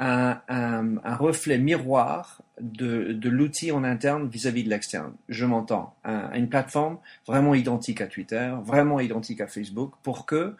un, 0.00 1.16
reflet 1.16 1.58
miroir 1.58 2.42
de, 2.60 3.28
l'outil 3.28 3.70
en 3.70 3.84
interne 3.84 4.28
vis-à-vis 4.28 4.64
de 4.64 4.70
l'externe. 4.70 5.12
Je 5.28 5.44
m'entends. 5.44 5.94
Un, 6.04 6.32
une 6.32 6.48
plateforme 6.48 6.98
vraiment 7.26 7.54
identique 7.54 8.00
à 8.00 8.06
Twitter, 8.06 8.52
vraiment 8.64 9.00
identique 9.00 9.40
à 9.40 9.46
Facebook, 9.46 9.92
pour 10.02 10.26
que 10.26 10.56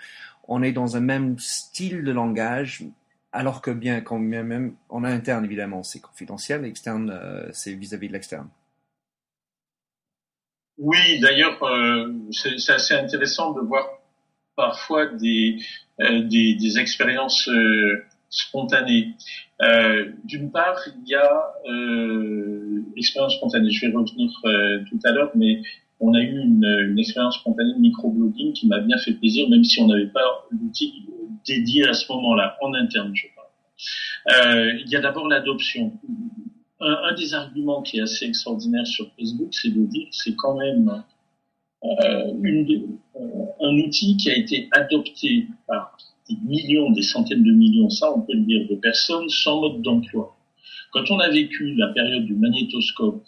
on 0.46 0.62
est 0.62 0.72
dans 0.72 0.96
un 0.96 1.00
même 1.00 1.38
style 1.38 2.03
de 2.03 2.12
langage, 2.12 2.85
alors 3.33 3.62
que 3.62 3.70
bien 3.70 4.00
quand 4.00 4.18
même 4.18 4.74
en 4.88 5.05
interne 5.05 5.44
évidemment 5.44 5.83
c'est 5.83 6.00
confidentiel, 6.00 6.64
externe 6.64 7.11
euh, 7.11 7.48
c'est 7.53 7.72
vis-à-vis 7.72 8.09
de 8.09 8.12
l'externe. 8.12 8.48
Oui, 10.76 11.20
d'ailleurs 11.20 11.62
euh, 11.62 12.12
c'est 12.31 12.72
assez 12.72 12.94
intéressant 12.94 13.53
de 13.53 13.61
voir 13.61 13.87
parfois 14.57 15.07
des, 15.07 15.59
euh, 16.00 16.24
des 16.24 16.79
expériences 16.79 17.48
spontanée. 18.30 19.14
Euh, 19.60 20.12
D'une 20.24 20.50
part, 20.50 20.78
il 20.86 21.08
y 21.08 21.14
a 21.14 21.52
euh, 21.68 22.82
l'expérience 22.96 23.34
spontanée. 23.34 23.70
Je 23.70 23.86
vais 23.86 23.92
revenir 23.92 24.30
euh, 24.44 24.80
tout 24.88 24.98
à 25.04 25.10
l'heure, 25.12 25.32
mais 25.34 25.60
on 25.98 26.14
a 26.14 26.20
eu 26.20 26.40
une, 26.40 26.64
une 26.90 26.98
expérience 26.98 27.36
spontanée 27.36 27.74
de 27.74 27.78
microblogging 27.78 28.54
qui 28.54 28.66
m'a 28.68 28.78
bien 28.78 28.96
fait 28.98 29.12
plaisir, 29.12 29.48
même 29.50 29.64
si 29.64 29.80
on 29.80 29.88
n'avait 29.88 30.06
pas 30.06 30.46
l'outil 30.50 31.04
dédié 31.46 31.86
à 31.86 31.92
ce 31.92 32.10
moment-là, 32.12 32.56
en 32.62 32.72
interne, 32.74 33.12
je 33.14 33.26
parle. 33.34 34.46
Euh, 34.46 34.78
il 34.84 34.90
y 34.90 34.96
a 34.96 35.00
d'abord 35.00 35.28
l'adoption. 35.28 35.92
Un, 36.80 36.96
un, 37.10 37.14
des 37.14 37.34
arguments 37.34 37.82
qui 37.82 37.98
est 37.98 38.02
assez 38.02 38.24
extraordinaire 38.24 38.86
sur 38.86 39.10
Facebook, 39.18 39.52
c'est 39.52 39.68
de 39.68 39.84
dire 39.84 40.06
c'est 40.12 40.34
quand 40.36 40.56
même 40.56 41.02
euh, 41.84 42.32
une, 42.42 42.98
euh, 43.16 43.20
un 43.60 43.78
outil 43.78 44.16
qui 44.16 44.30
a 44.30 44.36
été 44.36 44.68
adopté 44.72 45.46
par 45.66 45.96
des 46.30 46.38
millions, 46.46 46.90
des 46.90 47.02
centaines 47.02 47.42
de 47.42 47.52
millions, 47.52 47.90
ça 47.90 48.12
on 48.14 48.20
peut 48.20 48.34
le 48.34 48.42
dire, 48.42 48.66
de 48.68 48.76
personnes 48.76 49.28
sans 49.28 49.60
mode 49.60 49.82
d'emploi. 49.82 50.36
Quand 50.92 51.10
on 51.10 51.18
a 51.18 51.28
vécu 51.28 51.74
la 51.74 51.88
période 51.88 52.24
du 52.24 52.34
magnétoscope 52.34 53.24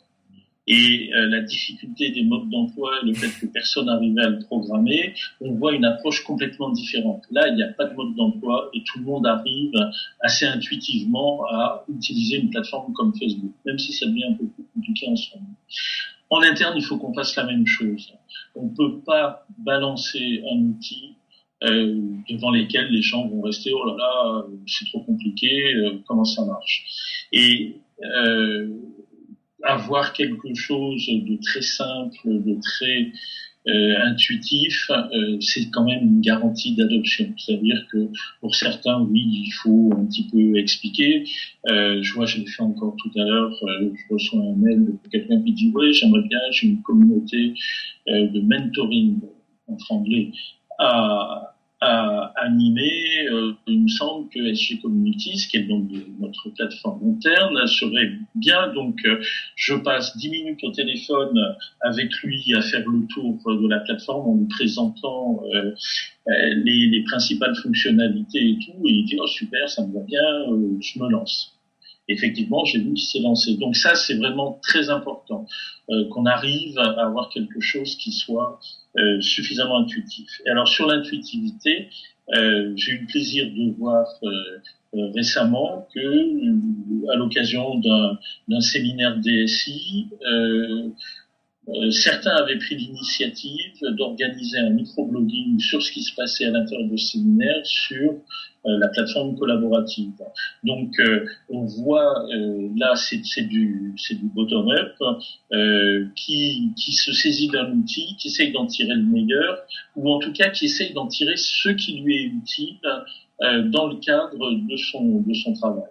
et 0.66 1.10
euh, 1.14 1.28
la 1.28 1.40
difficulté 1.40 2.10
des 2.10 2.22
modes 2.22 2.48
d'emploi, 2.50 2.92
le 3.04 3.14
fait 3.14 3.28
que 3.40 3.46
personne 3.52 3.86
n'arrivait 3.86 4.22
à 4.22 4.28
le 4.28 4.38
programmer, 4.40 5.14
on 5.40 5.52
voit 5.52 5.72
une 5.72 5.84
approche 5.84 6.22
complètement 6.22 6.70
différente. 6.70 7.24
Là, 7.30 7.48
il 7.48 7.56
n'y 7.56 7.62
a 7.62 7.68
pas 7.68 7.86
de 7.86 7.94
mode 7.94 8.14
d'emploi 8.14 8.70
et 8.74 8.82
tout 8.84 8.98
le 9.00 9.04
monde 9.04 9.26
arrive 9.26 9.72
assez 10.20 10.46
intuitivement 10.46 11.44
à 11.50 11.84
utiliser 11.88 12.38
une 12.38 12.50
plateforme 12.50 12.92
comme 12.92 13.12
Facebook, 13.18 13.52
même 13.66 13.78
si 13.78 13.92
ça 13.92 14.06
devient 14.06 14.24
un 14.24 14.34
peu 14.34 14.46
plus 14.46 14.64
compliqué 14.74 15.08
en 15.08 15.16
ce 15.16 15.34
moment. 15.34 15.56
En 16.30 16.42
interne, 16.42 16.74
il 16.76 16.84
faut 16.84 16.96
qu'on 16.96 17.12
fasse 17.12 17.36
la 17.36 17.44
même 17.44 17.66
chose. 17.66 18.12
On 18.54 18.66
ne 18.66 18.70
peut 18.70 19.00
pas 19.00 19.44
balancer 19.58 20.42
un 20.50 20.58
outil 20.60 21.11
euh, 21.64 22.00
devant 22.28 22.50
lesquels 22.50 22.88
les 22.90 23.02
gens 23.02 23.26
vont 23.28 23.40
rester 23.42 23.70
oh 23.72 23.86
là 23.86 23.96
là 23.96 24.46
c'est 24.66 24.86
trop 24.86 25.00
compliqué 25.00 25.74
euh, 25.74 25.98
comment 26.06 26.24
ça 26.24 26.44
marche? 26.44 26.84
Et 27.32 27.76
euh, 28.02 28.68
avoir 29.62 30.12
quelque 30.12 30.54
chose 30.54 31.06
de 31.06 31.38
très 31.42 31.62
simple 31.62 32.18
de 32.24 32.58
très 32.60 33.12
euh, 33.68 33.94
intuitif, 34.02 34.90
euh, 34.90 35.36
c'est 35.40 35.70
quand 35.70 35.84
même 35.84 36.02
une 36.02 36.20
garantie 36.20 36.74
d'adoption. 36.74 37.32
C'est-à-dire 37.36 37.86
que 37.92 38.08
pour 38.40 38.56
certains, 38.56 39.00
oui, 39.02 39.20
il 39.20 39.52
faut 39.62 39.92
un 39.96 40.04
petit 40.06 40.28
peu 40.32 40.58
expliquer. 40.58 41.24
Euh, 41.70 42.02
je 42.02 42.12
vois, 42.12 42.26
je 42.26 42.38
l'ai 42.38 42.46
fait 42.46 42.62
encore 42.62 42.96
tout 43.00 43.16
à 43.16 43.22
l'heure, 43.22 43.52
je 43.60 44.12
reçois 44.12 44.40
un 44.40 44.56
mail 44.56 44.86
de 44.86 45.08
quelqu'un 45.10 45.40
qui 45.42 45.52
dit, 45.52 45.70
oui, 45.72 45.92
j'aimerais 45.92 46.26
bien, 46.28 46.40
j'ai 46.50 46.68
une 46.68 46.82
communauté 46.82 47.54
de 48.08 48.40
mentoring 48.40 49.20
en 49.68 49.76
anglais 49.90 50.32
à, 50.80 51.51
à 51.84 52.32
animer, 52.36 53.26
euh, 53.28 53.54
il 53.66 53.82
me 53.82 53.88
semble 53.88 54.28
que 54.28 54.38
SG 54.38 54.80
Communities, 54.80 55.48
qui 55.50 55.56
est 55.56 55.64
donc 55.64 55.90
notre 56.20 56.50
plateforme 56.50 57.16
interne, 57.16 57.66
serait 57.66 58.12
bien. 58.36 58.72
Donc, 58.72 59.00
euh, 59.04 59.20
je 59.56 59.74
passe 59.74 60.16
dix 60.16 60.30
minutes 60.30 60.62
au 60.62 60.70
téléphone 60.70 61.36
avec 61.80 62.14
lui 62.22 62.54
à 62.54 62.62
faire 62.62 62.88
le 62.88 63.04
tour 63.08 63.36
de 63.46 63.68
la 63.68 63.80
plateforme 63.80 64.30
en 64.30 64.36
lui 64.36 64.46
présentant 64.46 65.42
euh, 65.52 65.72
les, 66.28 66.86
les, 66.86 67.02
principales 67.02 67.56
fonctionnalités 67.56 68.50
et 68.50 68.58
tout. 68.64 68.86
Et 68.86 68.92
il 68.92 69.04
dit, 69.04 69.16
oh 69.20 69.26
super, 69.26 69.68
ça 69.68 69.84
me 69.84 69.92
va 69.92 70.00
bien, 70.04 70.22
je 70.80 71.00
me 71.00 71.10
lance. 71.10 71.58
Effectivement, 72.12 72.64
j'ai 72.64 72.78
vu 72.78 72.94
qu'il 72.94 73.04
s'est 73.04 73.20
lancé. 73.20 73.56
Donc 73.56 73.76
ça, 73.76 73.94
c'est 73.94 74.14
vraiment 74.14 74.58
très 74.62 74.90
important 74.90 75.46
qu'on 76.10 76.26
arrive 76.26 76.78
à 76.78 77.04
avoir 77.04 77.28
quelque 77.28 77.60
chose 77.60 77.96
qui 77.96 78.12
soit 78.12 78.60
euh, 78.98 79.22
suffisamment 79.22 79.78
intuitif. 79.78 80.28
Et 80.44 80.50
alors 80.50 80.68
sur 80.68 80.86
l'intuitivité, 80.86 81.88
euh, 82.34 82.74
j'ai 82.76 82.92
eu 82.92 82.98
le 83.00 83.06
plaisir 83.06 83.46
de 83.46 83.72
voir 83.78 84.06
euh, 84.22 85.10
récemment 85.14 85.88
que, 85.94 87.10
à 87.10 87.16
l'occasion 87.16 87.78
d'un 87.78 88.60
séminaire 88.60 89.16
DSI, 89.16 90.08
certains 91.90 92.36
avaient 92.36 92.58
pris 92.58 92.76
l'initiative 92.76 93.80
d'organiser 93.96 94.58
un 94.58 94.70
microblogging 94.70 95.58
sur 95.58 95.82
ce 95.82 95.90
qui 95.90 96.02
se 96.02 96.14
passait 96.14 96.44
à 96.44 96.50
l'intérieur 96.50 96.90
du 96.90 96.98
séminaire 96.98 97.64
sur 97.64 98.10
euh, 98.10 98.18
la 98.64 98.88
plateforme 98.88 99.36
collaborative. 99.36 100.12
Donc 100.62 100.98
euh, 101.00 101.26
on 101.48 101.64
voit 101.64 102.24
euh, 102.30 102.68
là 102.76 102.94
c'est 102.96 103.42
du 103.42 103.94
c'est 103.96 104.14
du 104.14 104.26
bottom 104.26 104.68
up 104.70 104.94
qui 106.14 106.72
qui 106.76 106.92
se 106.92 107.12
saisit 107.12 107.48
d'un 107.48 107.70
outil, 107.72 108.16
qui 108.16 108.28
essaye 108.28 108.52
d'en 108.52 108.66
tirer 108.66 108.94
le 108.94 109.02
meilleur 109.02 109.58
ou 109.96 110.10
en 110.10 110.18
tout 110.18 110.32
cas 110.32 110.50
qui 110.50 110.66
essaye 110.66 110.92
d'en 110.92 111.06
tirer 111.06 111.36
ce 111.36 111.70
qui 111.70 112.00
lui 112.00 112.16
est 112.16 112.26
utile 112.26 112.78
dans 113.40 113.88
le 113.88 113.96
cadre 113.96 114.52
de 114.52 114.76
son 114.76 115.20
de 115.20 115.34
son 115.34 115.52
travail. 115.54 115.90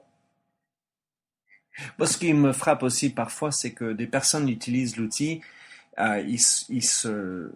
Moi, 1.98 2.08
ce 2.08 2.18
qui 2.18 2.34
me 2.34 2.52
frappe 2.52 2.84
aussi 2.84 3.10
parfois, 3.10 3.52
c'est 3.52 3.74
que 3.74 3.94
des 3.94 4.08
personnes 4.08 4.48
utilisent 4.50 4.98
l'outil, 4.98 5.42
ils, 5.98 6.40
ils 6.70 6.84
se 6.84 7.52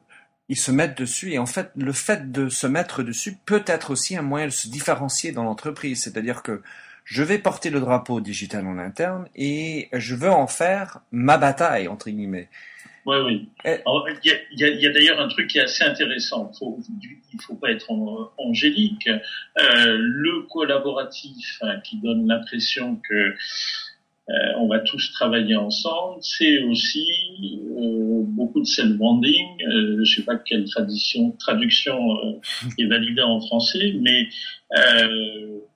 ils 0.49 0.57
se 0.57 0.71
mettent 0.71 0.97
dessus 0.97 1.31
et 1.31 1.39
en 1.39 1.45
fait 1.45 1.71
le 1.75 1.91
fait 1.91 2.31
de 2.31 2.49
se 2.49 2.67
mettre 2.67 3.03
dessus 3.03 3.37
peut 3.45 3.63
être 3.65 3.91
aussi 3.91 4.15
un 4.15 4.21
moyen 4.21 4.47
de 4.47 4.51
se 4.51 4.67
différencier 4.67 5.31
dans 5.31 5.43
l'entreprise. 5.43 6.03
C'est-à-dire 6.03 6.43
que 6.43 6.61
je 7.03 7.23
vais 7.23 7.37
porter 7.37 7.69
le 7.69 7.79
drapeau 7.79 8.19
digital 8.19 8.65
en 8.67 8.77
interne 8.77 9.27
et 9.35 9.89
je 9.93 10.15
veux 10.15 10.29
en 10.29 10.47
faire 10.47 11.01
ma 11.11 11.37
bataille 11.37 11.87
entre 11.87 12.09
guillemets. 12.09 12.49
Oui. 13.05 13.17
Oui 13.17 13.49
il 13.65 14.59
y 14.59 14.85
a, 14.87 14.91
d'ailleurs 14.91 15.19
un 15.19 15.27
truc 15.27 15.47
qui 15.47 15.59
est 15.59 15.63
assez 15.63 15.83
intéressant. 15.83 16.51
Faut, 16.57 16.79
il 17.01 17.41
faut 17.41 17.55
pas 17.55 17.71
être 17.71 17.91
angélique. 18.37 19.07
Euh, 19.07 19.97
le 19.99 20.47
collaboratif 20.51 21.59
hein, 21.61 21.79
qui 21.83 21.97
donne 21.97 22.27
l'impression 22.27 22.99
que 23.07 23.35
on 24.57 24.67
va 24.67 24.79
tous 24.79 25.11
travailler 25.11 25.55
ensemble. 25.55 26.17
C'est 26.21 26.63
aussi 26.63 27.05
euh, 27.77 28.23
beaucoup 28.25 28.59
de 28.59 28.65
self-branding. 28.65 29.45
Euh, 29.61 30.03
je 30.03 30.15
sais 30.15 30.23
pas 30.23 30.37
quelle 30.37 30.65
tradition, 30.65 31.31
traduction 31.39 31.97
est 32.79 32.85
validée 32.85 33.21
en 33.21 33.39
français, 33.39 33.93
mais 33.99 34.27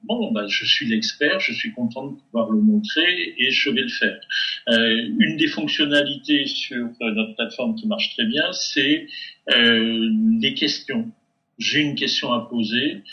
bon, 0.04 0.32
bah, 0.32 0.46
je 0.48 0.66
suis 0.66 0.88
l'expert, 0.88 1.40
je 1.40 1.54
suis 1.54 1.72
content 1.74 2.08
de 2.08 2.16
pouvoir 2.18 2.50
le 2.50 2.60
montrer 2.60 3.36
et 3.38 3.52
je 3.52 3.70
vais 3.70 3.82
le 3.82 3.88
faire. 3.88 4.20
une 4.68 5.38
des 5.38 5.48
fonctionnalités 5.48 6.48
sur 6.48 6.88
notre 7.00 7.36
plateforme 7.36 7.76
qui 7.76 7.88
marche 7.88 8.16
très 8.16 8.26
bien, 8.26 8.52
c'est 8.52 9.08
les 9.48 10.54
questions. 10.56 11.12
J'ai 11.60 11.82
une 11.82 11.96
question 11.96 12.32
à 12.32 12.48
poser. 12.50 13.04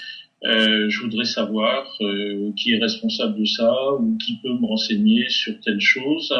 Euh, 0.44 0.90
je 0.90 1.00
voudrais 1.00 1.24
savoir 1.24 1.86
euh, 2.02 2.52
qui 2.56 2.72
est 2.72 2.78
responsable 2.78 3.40
de 3.40 3.44
ça 3.46 3.72
ou 3.98 4.16
qui 4.18 4.36
peut 4.42 4.52
me 4.52 4.66
renseigner 4.66 5.28
sur 5.28 5.58
telle 5.60 5.80
chose. 5.80 6.32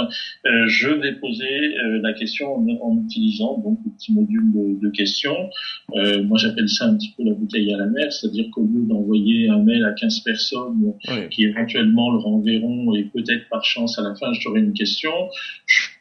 Euh, 0.45 0.69
je 0.69 0.89
vais 0.91 1.15
poser 1.15 1.75
la 2.03 2.13
question 2.13 2.55
en, 2.57 3.03
utilisant 3.05 3.59
donc 3.59 3.79
le 3.85 3.91
petit 3.93 4.13
module 4.13 4.53
de, 4.53 4.87
de 4.87 4.91
questions. 4.91 5.51
moi, 6.25 6.39
j'appelle 6.39 6.69
ça 6.69 6.87
un 6.87 6.97
petit 6.97 7.15
peu 7.17 7.25
la 7.25 7.33
bouteille 7.33 7.73
à 7.73 7.79
la 7.79 7.87
mer, 7.87 8.13
c'est-à-dire 8.13 8.47
qu'au 8.53 8.63
lieu 8.63 8.83
d'envoyer 8.87 9.49
un 9.49 9.63
mail 9.63 9.85
à 9.85 9.93
15 9.93 10.21
personnes 10.21 10.95
qui 11.31 11.45
éventuellement 11.45 12.13
le 12.13 12.19
renverront 12.19 12.95
et 12.95 13.05
peut-être 13.05 13.49
par 13.49 13.65
chance 13.65 13.99
à 13.99 14.03
la 14.03 14.15
fin 14.15 14.33
j'aurai 14.33 14.61
une 14.61 14.75
question, 14.75 15.13
je 15.67 15.96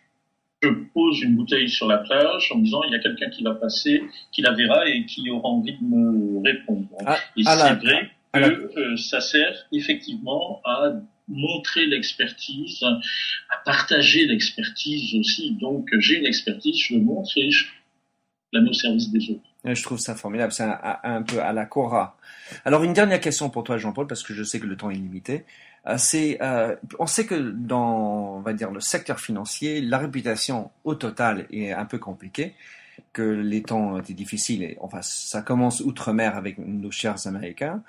je 0.65 0.69
pose 0.93 1.21
une 1.21 1.35
bouteille 1.35 1.69
sur 1.69 1.87
la 1.87 1.99
plage 1.99 2.51
en 2.51 2.57
me 2.57 2.63
disant 2.63 2.81
il 2.83 2.91
y 2.91 2.95
a 2.95 2.99
quelqu'un 2.99 3.29
qui 3.29 3.43
va 3.43 3.55
passer, 3.55 4.03
qui 4.31 4.41
la 4.41 4.53
verra 4.53 4.87
et 4.87 5.05
qui 5.05 5.29
aura 5.29 5.49
envie 5.49 5.77
de 5.77 5.83
me 5.83 6.41
répondre. 6.43 6.87
Ah, 7.05 7.17
et 7.37 7.43
c'est 7.43 7.55
vrai 7.55 8.11
que 8.33 8.79
euh, 8.79 8.97
ça 8.97 9.21
sert 9.21 9.55
effectivement 9.71 10.61
à 10.65 10.91
montrer 11.27 11.85
l'expertise, 11.85 12.83
à 12.83 13.57
partager 13.63 14.25
l'expertise 14.27 15.15
aussi. 15.15 15.55
Donc 15.55 15.87
j'ai 15.99 16.19
une 16.19 16.25
expertise, 16.25 16.77
je 16.77 16.95
le 16.95 17.01
montre 17.01 17.31
et 17.37 17.49
je 17.49 17.65
la 18.53 18.61
mets 18.61 18.69
au 18.69 18.73
service 18.73 19.11
des 19.11 19.31
autres. 19.31 19.73
Je 19.73 19.81
trouve 19.81 19.97
ça 19.97 20.15
formidable, 20.15 20.51
c'est 20.51 20.63
un, 21.03 21.23
peu 21.23 21.41
à 21.41 21.51
la 21.51 21.65
Cora. 21.65 22.17
Alors 22.65 22.83
une 22.83 22.93
dernière 22.93 23.19
question 23.19 23.49
pour 23.49 23.63
toi 23.63 23.77
Jean-Paul, 23.77 24.05
parce 24.05 24.21
que 24.21 24.33
je 24.33 24.43
sais 24.43 24.59
que 24.59 24.67
le 24.67 24.77
temps 24.77 24.91
est 24.91 24.95
limité. 24.95 25.45
Euh, 25.87 25.97
euh, 26.41 26.75
on 26.99 27.07
sait 27.07 27.25
que 27.25 27.35
dans, 27.35 28.37
on 28.37 28.39
va 28.39 28.53
dire, 28.53 28.71
le 28.71 28.79
secteur 28.79 29.19
financier, 29.19 29.81
la 29.81 29.97
réputation 29.97 30.71
au 30.83 30.95
total 30.95 31.45
est 31.51 31.71
un 31.71 31.85
peu 31.85 31.99
compliquée, 31.99 32.53
que 33.13 33.21
les 33.21 33.61
temps 33.61 33.99
étaient 33.99 34.13
difficiles. 34.13 34.63
Et, 34.63 34.77
enfin, 34.81 35.01
ça 35.01 35.41
commence 35.41 35.81
outre-mer 35.81 36.35
avec 36.35 36.57
nos 36.57 36.91
chers 36.91 37.27
Américains. 37.27 37.83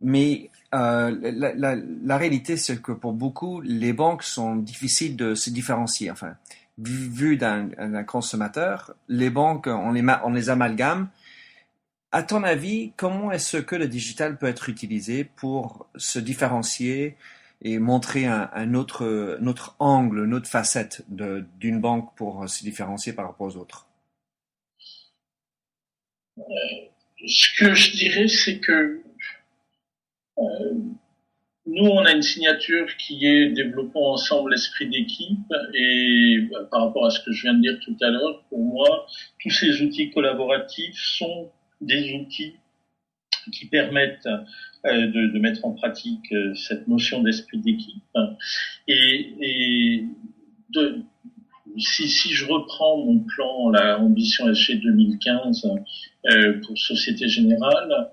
Mais 0.00 0.50
euh, 0.74 1.16
la, 1.20 2.16
réalité, 2.16 2.56
c'est 2.56 2.80
que 2.80 2.92
pour 2.92 3.12
beaucoup, 3.12 3.60
les 3.60 3.92
banques 3.92 4.22
sont 4.22 4.56
difficiles 4.56 5.16
de 5.16 5.34
se 5.34 5.50
différencier. 5.50 6.10
Enfin, 6.10 6.34
vu 6.78 7.36
d'un 7.36 7.68
consommateur, 8.04 8.94
les 9.08 9.30
banques, 9.30 9.66
on 9.66 9.92
les, 9.92 10.04
on 10.24 10.32
les 10.32 10.50
amalgame 10.50 11.08
à 12.10 12.22
ton 12.22 12.42
avis, 12.42 12.92
comment 12.96 13.30
est-ce 13.32 13.58
que 13.58 13.76
le 13.76 13.86
digital 13.86 14.38
peut 14.38 14.46
être 14.46 14.68
utilisé 14.68 15.24
pour 15.24 15.86
se 15.96 16.18
différencier 16.18 17.16
et 17.62 17.78
montrer 17.78 18.26
un, 18.26 18.74
autre, 18.74 19.76
angle, 19.78 20.24
une 20.24 20.34
autre 20.34 20.48
facette 20.48 21.04
d'une 21.08 21.80
banque 21.80 22.14
pour 22.16 22.48
se 22.48 22.62
différencier 22.62 23.12
par 23.12 23.26
rapport 23.26 23.48
aux 23.48 23.56
autres. 23.56 23.86
Ce 27.26 27.58
que 27.58 27.74
je 27.74 27.96
dirais, 27.96 28.28
c'est 28.28 28.60
que 28.60 29.02
euh, 30.38 30.74
nous, 31.66 31.84
on 31.84 32.04
a 32.04 32.12
une 32.12 32.22
signature 32.22 32.96
qui 32.96 33.26
est 33.26 33.50
développons 33.50 34.12
ensemble 34.12 34.52
l'esprit 34.52 34.88
d'équipe 34.88 35.52
et 35.74 36.46
bah, 36.50 36.60
par 36.70 36.86
rapport 36.86 37.06
à 37.06 37.10
ce 37.10 37.20
que 37.20 37.32
je 37.32 37.42
viens 37.42 37.54
de 37.54 37.60
dire 37.60 37.78
tout 37.84 37.96
à 38.00 38.08
l'heure, 38.08 38.42
pour 38.48 38.60
moi, 38.60 39.06
tous 39.40 39.50
ces 39.50 39.82
outils 39.82 40.10
collaboratifs 40.10 40.96
sont 40.96 41.50
des 41.80 42.14
outils 42.14 42.54
qui 43.52 43.66
permettent 43.66 44.26
euh, 44.26 44.38
de, 44.84 45.32
de, 45.32 45.38
mettre 45.38 45.64
en 45.64 45.72
pratique 45.72 46.32
euh, 46.32 46.54
cette 46.54 46.88
notion 46.88 47.22
d'esprit 47.22 47.58
d'équipe. 47.58 48.02
Et, 48.86 49.34
et 49.40 50.04
de, 50.70 51.02
si, 51.78 52.08
si, 52.08 52.32
je 52.32 52.46
reprends 52.46 53.04
mon 53.04 53.20
plan, 53.20 53.70
la 53.70 53.98
ambition 54.00 54.52
SG 54.52 54.76
2015 54.76 55.66
euh, 56.30 56.60
pour 56.66 56.76
Société 56.76 57.28
Générale, 57.28 58.10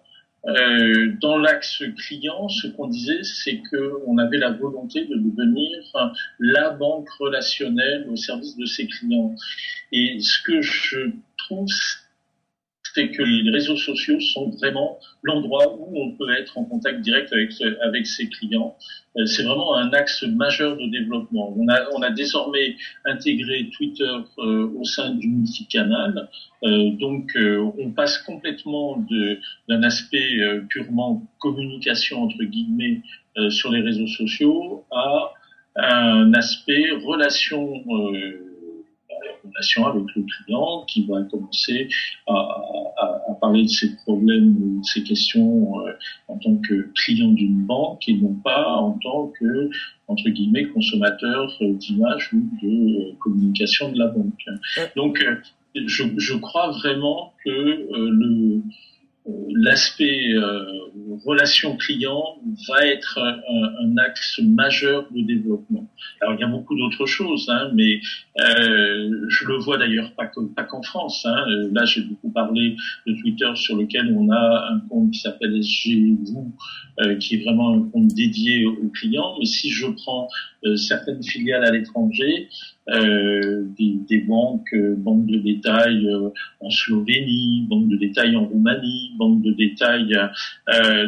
euh, 0.47 1.13
dans 1.21 1.37
l'axe 1.37 1.81
client, 1.97 2.47
ce 2.49 2.67
qu'on 2.67 2.87
disait, 2.87 3.23
c'est 3.23 3.61
qu'on 3.71 4.17
avait 4.19 4.37
la 4.37 4.51
volonté 4.51 5.05
de 5.05 5.15
devenir 5.15 5.79
la 6.39 6.69
banque 6.69 7.09
relationnelle 7.19 8.07
au 8.09 8.15
service 8.15 8.55
de 8.55 8.65
ses 8.65 8.87
clients. 8.87 9.35
Et 9.91 10.19
ce 10.19 10.41
que 10.43 10.61
je 10.61 11.11
trouve, 11.37 11.67
c'est 12.95 13.09
que 13.09 13.21
les 13.21 13.51
réseaux 13.51 13.75
sociaux 13.75 14.19
sont 14.21 14.49
vraiment 14.51 14.97
l'endroit 15.21 15.75
où 15.77 16.01
on 16.01 16.11
peut 16.11 16.31
être 16.39 16.57
en 16.57 16.63
contact 16.63 17.01
direct 17.01 17.31
avec, 17.33 17.51
avec 17.83 18.07
ses 18.07 18.29
clients. 18.29 18.77
Euh, 19.17 19.25
c'est 19.25 19.43
vraiment 19.43 19.75
un 19.75 19.91
axe 19.91 20.23
majeur 20.23 20.77
de 20.77 20.87
développement. 20.89 21.53
On 21.57 21.67
a, 21.67 21.89
on 21.93 22.01
a 22.01 22.11
désormais 22.11 22.77
intégré 23.05 23.69
Twitter 23.75 24.15
euh, 24.37 24.71
au 24.79 24.85
sein 24.85 25.13
du 25.15 25.27
multicanal. 25.27 26.29
Euh, 26.63 26.91
donc, 26.91 27.35
euh, 27.35 27.69
on 27.77 27.91
passe 27.91 28.17
complètement 28.19 29.05
d'un 29.67 29.83
aspect 29.83 30.39
euh, 30.39 30.61
purement 30.69 31.21
communication, 31.39 32.23
entre 32.23 32.43
guillemets, 32.43 33.01
sur 33.49 33.69
les 33.69 33.81
réseaux 33.81 34.07
sociaux 34.07 34.85
à 34.91 35.33
un 35.75 36.33
aspect 36.33 36.91
relation 37.03 37.83
relation 39.47 39.85
avec 39.87 40.03
le 40.15 40.23
client 40.23 40.83
qui 40.87 41.05
va 41.05 41.21
commencer 41.23 41.87
à, 42.27 42.33
à, 42.33 43.05
à 43.29 43.33
parler 43.41 43.63
de 43.63 43.67
ses 43.69 43.95
problèmes 43.97 44.55
ou 44.61 44.79
de 44.81 44.85
ses 44.85 45.03
questions 45.03 45.79
euh, 45.79 45.91
en 46.27 46.37
tant 46.37 46.55
que 46.67 46.91
client 46.95 47.31
d'une 47.31 47.65
banque 47.65 48.07
et 48.07 48.13
non 48.13 48.33
pas 48.43 48.67
en 48.67 48.93
tant 49.03 49.31
que 49.39 49.69
entre 50.07 50.29
guillemets 50.29 50.65
consommateur 50.67 51.51
d'image 51.61 52.33
ou 52.33 52.41
de 52.61 53.11
euh, 53.11 53.15
communication 53.19 53.91
de 53.91 53.99
la 53.99 54.07
banque. 54.07 54.45
Donc 54.95 55.21
euh, 55.21 55.35
je, 55.75 56.03
je 56.17 56.35
crois 56.35 56.71
vraiment 56.71 57.33
que 57.43 57.87
le 57.91 58.61
l'aspect 59.55 60.33
euh, 60.33 60.65
relation 61.25 61.77
client 61.77 62.37
va 62.67 62.85
être 62.85 63.17
un, 63.19 63.87
un, 63.87 63.97
axe 63.97 64.39
majeur 64.43 65.07
de 65.11 65.21
développement. 65.21 65.89
Alors 66.21 66.35
il 66.35 66.41
y 66.41 66.43
a 66.43 66.47
beaucoup 66.47 66.75
d'autres 66.77 67.05
choses, 67.05 67.49
hein, 67.49 67.71
mais 67.73 67.99
euh, 68.39 69.25
je 69.29 69.45
le 69.45 69.57
vois 69.57 69.77
d'ailleurs 69.77 70.13
pas 70.13 70.29
pas 70.55 70.63
qu'en 70.63 70.81
France. 70.81 71.25
Hein. 71.25 71.43
Là 71.71 71.85
j'ai 71.85 72.01
beaucoup 72.01 72.31
parlé 72.31 72.75
de 73.07 73.13
Twitter 73.13 73.51
sur 73.55 73.77
lequel 73.77 74.13
on 74.15 74.29
a 74.31 74.67
un 74.71 74.79
compte 74.87 75.11
qui 75.11 75.19
s'appelle 75.19 75.55
SG 75.57 76.17
vous, 76.25 76.53
euh, 76.99 77.15
qui 77.17 77.35
est 77.35 77.43
vraiment 77.43 77.73
un 77.75 77.89
compte 77.89 78.07
dédié 78.07 78.65
aux 78.65 78.89
clients. 78.89 79.35
Mais 79.39 79.45
si 79.45 79.69
je 79.69 79.87
prends 79.87 80.27
euh, 80.65 80.75
certaines 80.75 81.23
filiales 81.23 81.65
à 81.65 81.71
l'étranger, 81.71 82.49
euh, 82.87 83.65
des, 83.79 84.19
banques, 84.19 84.71
euh, 84.73 84.93
banques 84.95 85.25
de 85.25 85.39
détail 85.39 86.07
euh, 86.07 86.29
en 86.59 86.69
Slovénie, 86.69 87.65
banques 87.67 87.87
de 87.87 87.97
détail 87.97 88.35
en 88.35 88.45
Roumanie, 88.45 89.11
banques 89.17 89.41
de 89.41 89.53
détail 89.53 90.15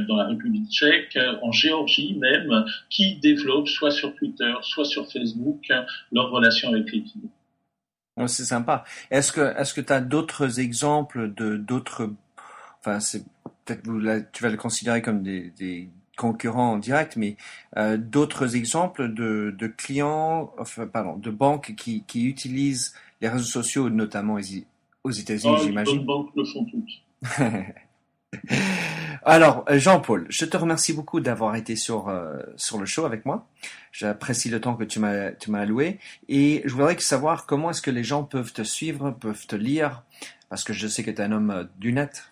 dans 0.07 0.15
la 0.15 0.25
République 0.25 0.71
tchèque, 0.71 1.17
en 1.43 1.51
Géorgie 1.51 2.17
même, 2.19 2.65
qui 2.89 3.17
développent 3.17 3.67
soit 3.67 3.91
sur 3.91 4.15
Twitter, 4.15 4.53
soit 4.61 4.85
sur 4.85 5.11
Facebook 5.11 5.67
leur 6.11 6.31
relation 6.31 6.69
avec 6.69 6.91
les 6.91 7.03
clients. 7.03 8.27
C'est 8.27 8.45
sympa. 8.45 8.83
Est-ce 9.11 9.31
que 9.31 9.55
est-ce 9.59 9.75
que 9.75 9.81
tu 9.81 9.93
as 9.93 10.01
d'autres 10.01 10.59
exemples 10.59 11.31
de 11.35 11.57
d'autres 11.57 12.09
enfin 12.79 12.99
c'est 12.99 13.23
peut-être 13.65 13.83
tu 14.33 14.43
vas 14.43 14.49
le 14.49 14.57
considérer 14.57 15.03
comme 15.03 15.21
des 15.21 15.91
concurrents 16.17 16.73
en 16.73 16.77
direct, 16.77 17.15
mais 17.15 17.37
euh, 17.77 17.95
d'autres 17.95 18.57
exemples 18.57 19.13
de, 19.13 19.55
de, 19.57 19.67
clients, 19.67 20.51
enfin, 20.59 20.87
pardon, 20.87 21.15
de 21.15 21.31
banques 21.31 21.73
qui, 21.77 22.03
qui, 22.05 22.25
utilisent 22.25 22.93
les 23.21 23.29
réseaux 23.29 23.45
sociaux, 23.45 23.89
notamment 23.89 24.37
aux 25.03 25.11
États-Unis, 25.11 25.55
oh, 25.57 25.63
j'imagine. 25.63 25.99
Les 25.99 26.03
banques 26.03 26.31
le 26.35 26.43
font 26.43 26.65
toutes. 26.65 27.39
Alors, 29.23 29.65
Jean-Paul, 29.69 30.25
je 30.29 30.45
te 30.45 30.55
remercie 30.57 30.93
beaucoup 30.93 31.19
d'avoir 31.19 31.55
été 31.55 31.75
sur 31.75 32.07
euh, 32.07 32.37
sur 32.55 32.77
le 32.77 32.85
show 32.85 33.05
avec 33.05 33.25
moi. 33.25 33.47
J'apprécie 33.91 34.49
le 34.49 34.61
temps 34.61 34.75
que 34.75 34.83
tu 34.83 34.99
m'as 34.99 35.31
tu 35.31 35.51
m'as 35.51 35.59
alloué 35.59 35.99
et 36.29 36.61
je 36.65 36.73
voudrais 36.73 36.97
savoir 36.99 37.45
comment 37.45 37.71
est-ce 37.71 37.81
que 37.81 37.91
les 37.91 38.03
gens 38.03 38.23
peuvent 38.23 38.53
te 38.53 38.63
suivre, 38.63 39.11
peuvent 39.11 39.45
te 39.47 39.55
lire, 39.55 40.03
parce 40.49 40.63
que 40.63 40.73
je 40.73 40.87
sais 40.87 41.03
que 41.03 41.11
tu 41.11 41.17
es 41.17 41.21
un 41.21 41.31
homme 41.31 41.51
euh, 41.51 41.63
du 41.77 41.93
net 41.93 42.29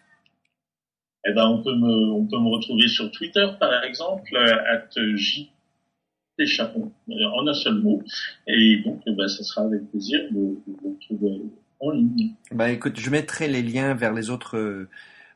eh 1.28 1.34
ben, 1.34 1.48
on, 1.48 1.64
peut 1.64 1.76
me, 1.76 2.12
on 2.12 2.26
peut 2.26 2.40
me 2.40 2.50
retrouver 2.50 2.88
sur 2.88 3.12
Twitter, 3.12 3.48
par 3.60 3.84
exemple, 3.84 4.36
at 4.38 4.90
J. 5.16 5.52
En 6.38 7.48
un 7.48 7.54
seul 7.54 7.76
mot. 7.76 8.04
Et 8.48 8.82
donc, 8.84 9.02
eh 9.08 9.14
ben, 9.14 9.28
ça 9.28 9.44
sera 9.44 9.66
avec 9.66 9.90
plaisir 9.90 10.20
de, 10.32 10.58
vous 10.68 10.96
retrouver 11.00 11.42
en 11.80 11.92
ligne. 11.92 12.34
Bah, 12.52 12.70
écoute, 12.72 13.00
je 13.00 13.10
mettrai 13.10 13.48
les 13.48 13.62
liens 13.62 13.94
vers 13.94 14.14
les 14.14 14.30
autres 14.30 14.88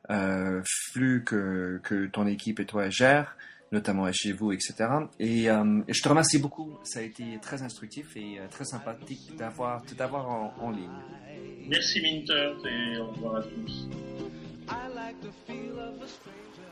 euh, 0.09 0.61
flux 0.65 1.23
que, 1.23 1.79
que 1.83 2.07
ton 2.07 2.27
équipe 2.27 2.59
et 2.59 2.65
toi 2.65 2.89
gèrent, 2.89 3.37
notamment 3.71 4.11
chez 4.11 4.31
vous, 4.31 4.51
etc. 4.51 4.73
Et, 5.19 5.49
euh, 5.49 5.81
et, 5.87 5.93
je 5.93 6.01
te 6.01 6.09
remercie 6.09 6.39
beaucoup. 6.39 6.77
Ça 6.83 6.99
a 6.99 7.03
été 7.03 7.23
très 7.41 7.61
instructif 7.61 8.17
et 8.17 8.39
euh, 8.39 8.47
très 8.49 8.65
sympathique 8.65 9.35
d'avoir 9.37 9.83
tout 9.83 10.01
avoir 10.01 10.29
en, 10.29 10.53
en 10.59 10.71
ligne. 10.71 10.89
Merci 11.67 12.01
Minter 12.01 12.53
et 12.65 12.97
au 12.97 13.07
revoir 13.07 13.35
à 13.37 13.43
tous. 13.43 13.87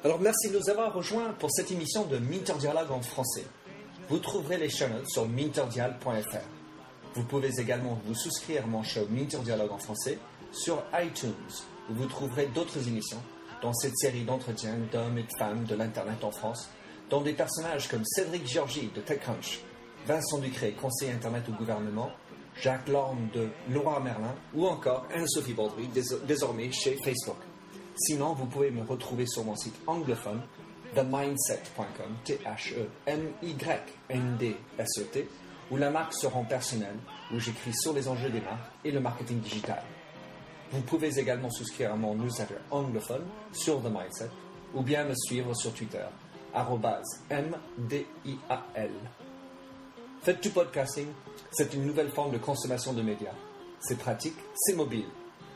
Alors 0.03 0.19
merci 0.19 0.49
de 0.49 0.57
nous 0.57 0.69
avoir 0.69 0.93
rejoints 0.93 1.33
pour 1.39 1.51
cette 1.51 1.71
émission 1.71 2.05
de 2.05 2.17
Minter 2.17 2.53
Dialogue 2.59 2.91
en 2.91 3.01
français. 3.01 3.45
Vous 4.09 4.19
trouverez 4.19 4.57
les 4.57 4.69
chaînes 4.69 5.05
sur 5.07 5.27
minterdial.fr. 5.27 6.37
Vous 7.15 7.23
pouvez 7.23 7.49
également 7.59 7.99
vous 8.05 8.15
souscrire 8.15 8.63
à 8.63 8.67
mon 8.67 8.83
show 8.83 9.07
Minter 9.09 9.39
Dialogue 9.39 9.71
en 9.71 9.79
français 9.79 10.19
sur 10.51 10.83
iTunes, 10.93 11.33
où 11.89 11.93
vous 11.93 12.05
trouverez 12.05 12.45
d'autres 12.47 12.87
émissions 12.87 13.21
dans 13.61 13.73
cette 13.73 13.97
série 13.97 14.23
d'entretiens 14.23 14.77
d'hommes 14.91 15.17
et 15.17 15.23
de 15.23 15.37
femmes 15.39 15.65
de 15.65 15.75
l'Internet 15.75 16.23
en 16.23 16.31
France, 16.31 16.69
dont 17.09 17.21
des 17.21 17.33
personnages 17.33 17.87
comme 17.87 18.05
Cédric 18.05 18.47
Georgie 18.47 18.91
de 18.95 19.01
TechCrunch, 19.01 19.61
Vincent 20.05 20.37
Ducré, 20.37 20.73
conseiller 20.73 21.11
Internet 21.11 21.49
au 21.49 21.53
gouvernement, 21.53 22.11
Jacques 22.61 22.87
Lorme 22.87 23.29
de 23.33 23.49
Laura 23.71 23.99
Merlin 23.99 24.35
ou 24.53 24.67
encore 24.67 25.05
Anne-Sophie 25.13 25.53
Baudry, 25.53 25.89
désormais 26.27 26.71
chez 26.71 26.97
Facebook. 27.03 27.37
Sinon, 27.97 28.33
vous 28.33 28.45
pouvez 28.45 28.69
me 28.69 28.83
retrouver 28.83 29.25
sur 29.25 29.43
mon 29.43 29.55
site 29.55 29.75
anglophone, 29.87 30.41
themindset.com, 30.93 32.15
T-H-E-M-Y-N-D-S-E-T, 32.23 32.87
où 35.71 35.77
la 35.77 35.89
marque 35.89 36.13
se 36.13 36.27
rend 36.27 36.43
personnelle, 36.43 36.97
où 37.33 37.39
j'écris 37.39 37.73
sur 37.73 37.93
les 37.93 38.07
enjeux 38.07 38.29
des 38.29 38.41
marques 38.41 38.71
et 38.85 38.91
le 38.91 38.99
marketing 38.99 39.39
digital. 39.39 39.81
Vous 40.71 40.81
pouvez 40.81 41.17
également 41.17 41.49
souscrire 41.49 41.93
à 41.93 41.95
mon 41.95 42.13
newsletter 42.13 42.57
anglophone 42.69 43.25
sur 43.51 43.81
The 43.81 43.87
Mindset, 43.87 44.29
ou 44.75 44.83
bien 44.83 45.05
me 45.05 45.15
suivre 45.15 45.55
sur 45.55 45.73
Twitter, 45.73 46.05
M-D-I-A-L. 47.29 48.91
Faites 50.21 50.43
du 50.43 50.49
podcasting, 50.49 51.07
c'est 51.51 51.73
une 51.73 51.85
nouvelle 51.85 52.09
forme 52.09 52.31
de 52.31 52.37
consommation 52.37 52.93
de 52.93 53.01
médias. 53.01 53.33
C'est 53.79 53.97
pratique, 53.97 54.37
c'est 54.55 54.75
mobile. 54.75 55.07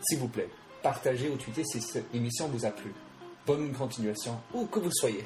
S'il 0.01 0.19
vous 0.19 0.27
plaît, 0.27 0.49
partagez 0.81 1.29
ou 1.29 1.37
tweetez 1.37 1.63
si 1.63 1.81
cette 1.81 2.13
émission 2.13 2.47
vous 2.47 2.65
a 2.65 2.71
plu. 2.71 2.93
Bonne 3.45 3.71
continuation, 3.73 4.37
où 4.53 4.65
que 4.65 4.79
vous 4.79 4.91
soyez. 4.91 5.25